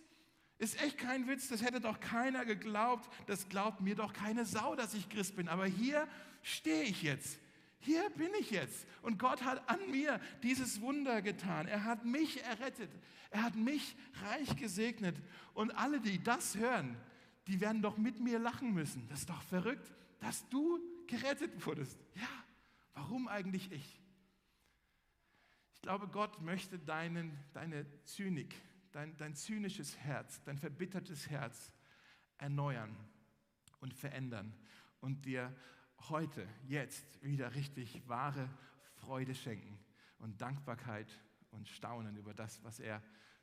Ist 0.58 0.82
echt 0.82 0.98
kein 0.98 1.28
Witz. 1.28 1.50
Das 1.50 1.62
hätte 1.62 1.82
doch 1.82 2.00
keiner 2.00 2.46
geglaubt. 2.46 3.12
Das 3.28 3.50
glaubt 3.50 3.82
mir 3.82 3.96
doch 3.96 4.14
keine 4.14 4.46
Sau, 4.46 4.76
dass 4.76 4.94
ich 4.94 5.10
Christ 5.10 5.36
bin. 5.36 5.50
Aber 5.50 5.66
hier 5.66 6.08
stehe 6.42 6.84
ich 6.84 7.02
jetzt. 7.02 7.40
Hier 7.82 8.10
bin 8.12 8.30
ich 8.40 8.52
jetzt. 8.52 8.88
Und 9.02 9.20
Gott 9.20 9.44
hat 9.44 9.68
an 9.70 9.90
mir 9.90 10.20
dieses 10.44 10.82
Wunder 10.82 11.22
getan. 11.22 11.68
Er 11.68 11.84
hat 11.84 12.06
mich 12.06 12.44
errettet. 12.44 12.92
Er 13.32 13.44
hat 13.44 13.56
mich 13.56 13.96
reich 14.24 14.56
gesegnet. 14.56 15.16
Und 15.54 15.72
alle, 15.72 16.00
die 16.00 16.24
das 16.24 16.56
hören, 16.56 16.96
die 17.48 17.60
werden 17.60 17.82
doch 17.82 17.98
mit 17.98 18.20
mir 18.20 18.40
lachen 18.40 18.74
müssen. 18.74 19.08
Das 19.10 19.22
ist 19.22 19.30
doch 19.30 19.42
verrückt, 19.42 19.92
dass 20.20 20.48
du 20.50 20.80
gerettet 21.08 21.66
wurdest. 21.66 21.98
Ja, 22.16 22.30
warum 22.94 23.28
eigentlich 23.28 23.72
ich? 23.72 24.00
Ich 25.74 25.82
glaube, 25.82 26.08
Gott 26.08 26.40
möchte 26.42 26.78
deinen, 26.78 27.36
deine 27.54 27.88
Zynik, 28.04 28.56
dein, 28.92 29.18
dein 29.18 29.36
zynisches 29.36 29.98
Herz, 29.98 30.40
dein 30.44 30.60
verbittertes 30.60 31.30
Herz 31.32 31.72
erneuern 32.38 32.96
und 33.80 33.94
verändern 33.96 34.54
und 35.00 35.26
dir 35.26 35.56
heute, 36.10 36.48
jetzt 36.68 37.06
wieder 37.24 37.54
richtig 37.56 38.02
wahre 38.08 38.50
Freude 38.96 39.36
schenken 39.36 39.78
und 40.20 40.42
Dankbarkeit 40.42 41.08
und 41.52 41.68
Staunen 41.68 42.16
über 42.18 42.34
das, 42.34 42.64
was 42.64 42.80
er 42.80 43.02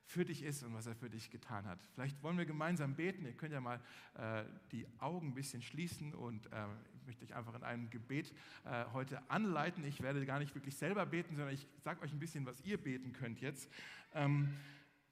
für 0.08 0.24
dich 0.24 0.42
ist 0.42 0.62
und 0.62 0.72
was 0.72 0.86
er 0.86 0.94
für 0.94 1.10
dich 1.10 1.30
getan 1.30 1.66
hat. 1.66 1.78
Vielleicht 1.92 2.22
wollen 2.22 2.38
wir 2.38 2.46
gemeinsam 2.46 2.94
beten. 2.94 3.26
Ihr 3.26 3.34
könnt 3.34 3.52
ja 3.52 3.60
mal 3.60 3.78
äh, 4.14 4.42
die 4.72 4.86
Augen 4.98 5.28
ein 5.28 5.34
bisschen 5.34 5.60
schließen 5.60 6.14
und 6.14 6.46
äh, 6.46 6.66
ich 6.94 7.06
möchte 7.06 7.24
euch 7.26 7.34
einfach 7.34 7.54
in 7.54 7.62
einem 7.62 7.90
Gebet 7.90 8.32
äh, 8.64 8.86
heute 8.94 9.30
anleiten. 9.30 9.84
Ich 9.84 10.00
werde 10.00 10.24
gar 10.24 10.38
nicht 10.38 10.54
wirklich 10.54 10.76
selber 10.76 11.04
beten, 11.04 11.36
sondern 11.36 11.54
ich 11.54 11.66
sage 11.84 12.00
euch 12.00 12.12
ein 12.12 12.18
bisschen, 12.18 12.46
was 12.46 12.60
ihr 12.62 12.82
beten 12.82 13.12
könnt 13.12 13.42
jetzt. 13.42 13.70
Ähm, 14.14 14.56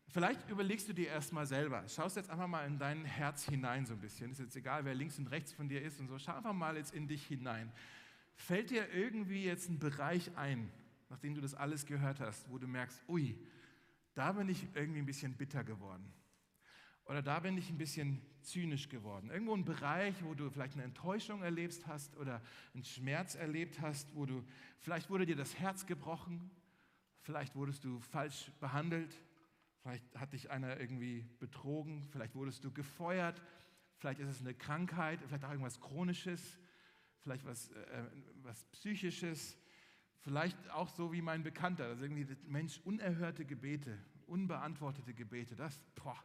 Vielleicht 0.08 0.48
überlegst 0.48 0.88
du 0.88 0.92
dir 0.92 1.08
erstmal 1.08 1.46
selber, 1.46 1.84
schaust 1.88 2.16
jetzt 2.16 2.30
einfach 2.30 2.46
mal 2.46 2.66
in 2.66 2.78
dein 2.78 3.04
Herz 3.04 3.44
hinein 3.44 3.84
so 3.86 3.94
ein 3.94 4.00
bisschen. 4.00 4.30
Ist 4.30 4.38
jetzt 4.38 4.56
egal, 4.56 4.84
wer 4.84 4.94
links 4.94 5.18
und 5.18 5.26
rechts 5.30 5.52
von 5.52 5.68
dir 5.68 5.82
ist 5.82 6.00
und 6.00 6.08
so. 6.08 6.18
Schau 6.18 6.36
einfach 6.36 6.52
mal 6.52 6.76
jetzt 6.76 6.94
in 6.94 7.08
dich 7.08 7.26
hinein. 7.26 7.72
Fällt 8.34 8.70
dir 8.70 8.88
irgendwie 8.92 9.44
jetzt 9.44 9.68
ein 9.68 9.78
Bereich 9.78 10.30
ein, 10.36 10.70
nachdem 11.10 11.34
du 11.34 11.40
das 11.40 11.54
alles 11.54 11.86
gehört 11.86 12.20
hast, 12.20 12.48
wo 12.50 12.58
du 12.58 12.66
merkst, 12.66 13.02
ui, 13.08 13.36
da 14.14 14.32
bin 14.32 14.48
ich 14.48 14.66
irgendwie 14.74 15.00
ein 15.00 15.06
bisschen 15.06 15.34
bitter 15.34 15.64
geworden. 15.64 16.12
Oder 17.06 17.22
da 17.22 17.40
bin 17.40 17.56
ich 17.58 17.68
ein 17.70 17.78
bisschen 17.78 18.20
zynisch 18.42 18.88
geworden. 18.88 19.30
Irgendwo 19.30 19.54
ein 19.54 19.64
Bereich, 19.64 20.14
wo 20.22 20.34
du 20.34 20.50
vielleicht 20.50 20.74
eine 20.74 20.84
Enttäuschung 20.84 21.42
erlebt 21.42 21.86
hast 21.86 22.16
oder 22.16 22.40
einen 22.74 22.84
Schmerz 22.84 23.34
erlebt 23.34 23.80
hast, 23.80 24.14
wo 24.14 24.26
du, 24.26 24.44
vielleicht 24.80 25.10
wurde 25.10 25.26
dir 25.26 25.36
das 25.36 25.58
Herz 25.58 25.86
gebrochen, 25.86 26.50
Vielleicht 27.26 27.56
wurdest 27.56 27.82
du 27.82 27.98
falsch 27.98 28.52
behandelt, 28.60 29.12
vielleicht 29.86 30.16
hat 30.18 30.32
dich 30.32 30.50
einer 30.50 30.80
irgendwie 30.80 31.24
betrogen, 31.38 32.02
vielleicht 32.10 32.34
wurdest 32.34 32.64
du 32.64 32.72
gefeuert, 32.72 33.40
vielleicht 33.98 34.18
ist 34.18 34.28
es 34.28 34.40
eine 34.40 34.52
Krankheit, 34.52 35.20
vielleicht 35.24 35.44
auch 35.44 35.50
irgendwas 35.50 35.80
Chronisches, 35.80 36.58
vielleicht 37.20 37.44
was, 37.44 37.70
äh, 37.70 38.04
was 38.42 38.64
Psychisches, 38.72 39.56
vielleicht 40.22 40.70
auch 40.70 40.88
so 40.88 41.12
wie 41.12 41.22
mein 41.22 41.44
Bekannter, 41.44 41.84
also 41.84 42.02
irgendwie 42.02 42.26
Mensch, 42.48 42.80
unerhörte 42.82 43.44
Gebete, 43.44 43.96
unbeantwortete 44.26 45.14
Gebete, 45.14 45.54
das, 45.54 45.80
boah. 45.94 46.20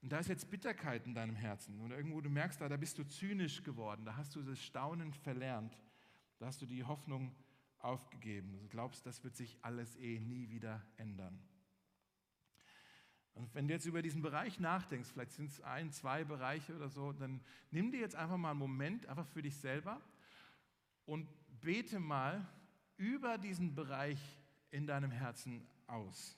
Und 0.00 0.10
da 0.10 0.20
ist 0.20 0.30
jetzt 0.30 0.50
Bitterkeit 0.50 1.04
in 1.04 1.14
deinem 1.14 1.36
Herzen 1.36 1.78
und 1.78 1.90
irgendwo 1.90 2.22
du 2.22 2.30
merkst, 2.30 2.58
da, 2.58 2.70
da 2.70 2.78
bist 2.78 2.96
du 2.96 3.04
zynisch 3.04 3.62
geworden, 3.62 4.06
da 4.06 4.16
hast 4.16 4.34
du 4.34 4.40
das 4.40 4.58
Staunen 4.58 5.12
verlernt, 5.12 5.78
da 6.38 6.46
hast 6.46 6.62
du 6.62 6.66
die 6.66 6.84
Hoffnung 6.84 7.34
aufgegeben. 7.80 8.58
Du 8.60 8.68
glaubst, 8.68 9.04
das 9.04 9.22
wird 9.24 9.36
sich 9.36 9.58
alles 9.60 9.94
eh 9.96 10.18
nie 10.20 10.48
wieder 10.48 10.80
ändern. 10.96 11.38
Und 13.34 13.54
wenn 13.54 13.66
du 13.66 13.74
jetzt 13.74 13.86
über 13.86 14.02
diesen 14.02 14.22
Bereich 14.22 14.60
nachdenkst, 14.60 15.10
vielleicht 15.10 15.32
sind 15.32 15.50
es 15.50 15.60
ein, 15.62 15.90
zwei 15.90 16.24
Bereiche 16.24 16.76
oder 16.76 16.88
so, 16.88 17.12
dann 17.12 17.40
nimm 17.70 17.90
dir 17.90 18.00
jetzt 18.00 18.14
einfach 18.14 18.36
mal 18.36 18.50
einen 18.50 18.58
Moment, 18.58 19.06
einfach 19.06 19.26
für 19.26 19.42
dich 19.42 19.56
selber 19.56 20.00
und 21.06 21.28
bete 21.60 21.98
mal 21.98 22.46
über 22.96 23.38
diesen 23.38 23.74
Bereich 23.74 24.20
in 24.70 24.86
deinem 24.86 25.10
Herzen 25.10 25.66
aus. 25.86 26.36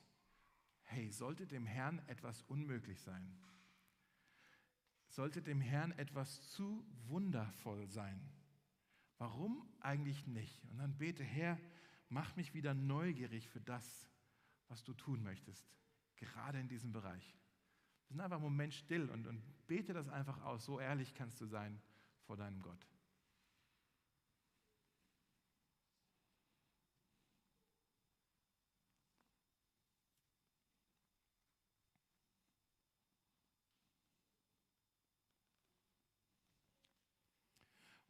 Hey, 0.82 1.10
sollte 1.10 1.46
dem 1.46 1.66
Herrn 1.66 2.00
etwas 2.06 2.42
unmöglich 2.42 3.00
sein? 3.00 3.36
Sollte 5.08 5.42
dem 5.42 5.60
Herrn 5.60 5.92
etwas 5.92 6.50
zu 6.50 6.84
wundervoll 7.06 7.88
sein? 7.88 8.20
Warum 9.18 9.68
eigentlich 9.80 10.26
nicht? 10.26 10.64
Und 10.70 10.78
dann 10.78 10.96
bete, 10.98 11.24
Herr, 11.24 11.58
mach 12.08 12.36
mich 12.36 12.54
wieder 12.54 12.74
neugierig 12.74 13.48
für 13.48 13.60
das, 13.60 14.08
was 14.68 14.82
du 14.84 14.92
tun 14.92 15.22
möchtest, 15.22 15.66
gerade 16.16 16.60
in 16.60 16.68
diesem 16.68 16.92
Bereich. 16.92 17.34
Wir 18.08 18.14
sind 18.14 18.20
einfach 18.20 18.36
einen 18.36 18.44
Moment 18.44 18.74
still 18.74 19.10
und, 19.10 19.26
und 19.26 19.42
bete 19.66 19.92
das 19.92 20.08
einfach 20.08 20.42
aus. 20.42 20.64
So 20.64 20.80
ehrlich 20.80 21.14
kannst 21.14 21.40
du 21.40 21.46
sein 21.46 21.80
vor 22.26 22.36
deinem 22.36 22.60
Gott. 22.62 22.86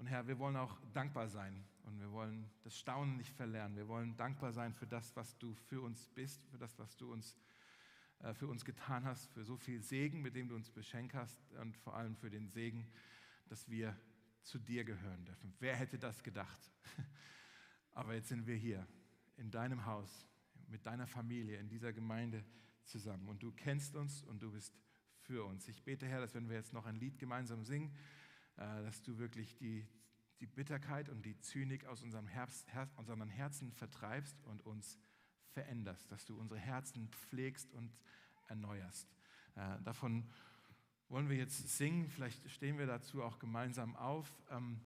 Und 0.04 0.10
Herr, 0.10 0.26
wir 0.26 0.38
wollen 0.38 0.56
auch 0.56 0.78
dankbar 0.92 1.28
sein 1.28 1.64
und 1.84 1.98
wir 1.98 2.12
wollen 2.12 2.50
das 2.62 2.78
Staunen 2.78 3.16
nicht 3.16 3.32
verlernen. 3.32 3.74
Wir 3.74 3.88
wollen 3.88 4.14
dankbar 4.18 4.52
sein 4.52 4.74
für 4.74 4.86
das, 4.86 5.16
was 5.16 5.38
du 5.38 5.54
für 5.54 5.80
uns 5.80 6.10
bist, 6.10 6.44
für 6.48 6.58
das, 6.58 6.78
was 6.78 6.94
du 6.98 7.10
uns, 7.10 7.32
äh, 7.32 7.38
für 8.34 8.46
uns 8.46 8.64
getan 8.64 9.04
hast, 9.04 9.26
für 9.32 9.44
so 9.44 9.56
viel 9.56 9.82
Segen, 9.82 10.22
mit 10.22 10.34
dem 10.34 10.48
du 10.48 10.54
uns 10.54 10.70
beschenkt 10.70 11.14
hast 11.14 11.38
und 11.60 11.76
vor 11.76 11.94
allem 11.94 12.16
für 12.16 12.30
den 12.30 12.48
Segen, 12.48 12.86
dass 13.46 13.68
wir 13.68 13.96
zu 14.42 14.58
dir 14.58 14.84
gehören 14.84 15.24
dürfen. 15.24 15.54
Wer 15.58 15.76
hätte 15.76 15.98
das 15.98 16.22
gedacht? 16.22 16.70
Aber 17.92 18.14
jetzt 18.14 18.28
sind 18.28 18.46
wir 18.46 18.56
hier 18.56 18.86
in 19.36 19.50
deinem 19.50 19.84
Haus, 19.84 20.26
mit 20.68 20.86
deiner 20.86 21.06
Familie, 21.06 21.58
in 21.58 21.68
dieser 21.68 21.92
Gemeinde 21.92 22.44
zusammen. 22.84 23.28
Und 23.28 23.42
du 23.42 23.52
kennst 23.52 23.96
uns 23.96 24.22
und 24.22 24.42
du 24.42 24.52
bist 24.52 24.74
für 25.20 25.44
uns. 25.44 25.68
Ich 25.68 25.82
bete, 25.82 26.06
Herr, 26.06 26.20
dass 26.20 26.34
wenn 26.34 26.48
wir 26.48 26.56
jetzt 26.56 26.72
noch 26.72 26.86
ein 26.86 26.96
Lied 26.96 27.18
gemeinsam 27.18 27.64
singen, 27.64 27.94
äh, 28.56 28.82
dass 28.82 29.02
du 29.02 29.18
wirklich 29.18 29.56
die, 29.56 29.86
die 30.40 30.46
Bitterkeit 30.46 31.08
und 31.08 31.24
die 31.24 31.38
Zynik 31.40 31.86
aus 31.86 32.02
unserem 32.02 32.26
Herz, 32.26 32.66
Her 32.68 32.90
unseren 32.96 33.28
Herzen 33.28 33.72
vertreibst 33.72 34.42
und 34.44 34.62
uns 34.62 34.98
veränderst, 35.54 36.10
dass 36.12 36.24
du 36.26 36.38
unsere 36.38 36.60
Herzen 36.60 37.08
pflegst 37.08 37.72
und 37.72 37.90
erneuerst. 38.48 39.08
Äh, 39.56 39.82
davon 39.84 40.28
wollen 41.08 41.28
wir 41.28 41.36
jetzt 41.36 41.68
singen, 41.76 42.08
vielleicht 42.08 42.50
stehen 42.50 42.76
wir 42.76 42.86
dazu 42.86 43.22
auch 43.22 43.38
gemeinsam 43.38 43.96
auf. 43.96 44.30
Ähm, 44.50 44.80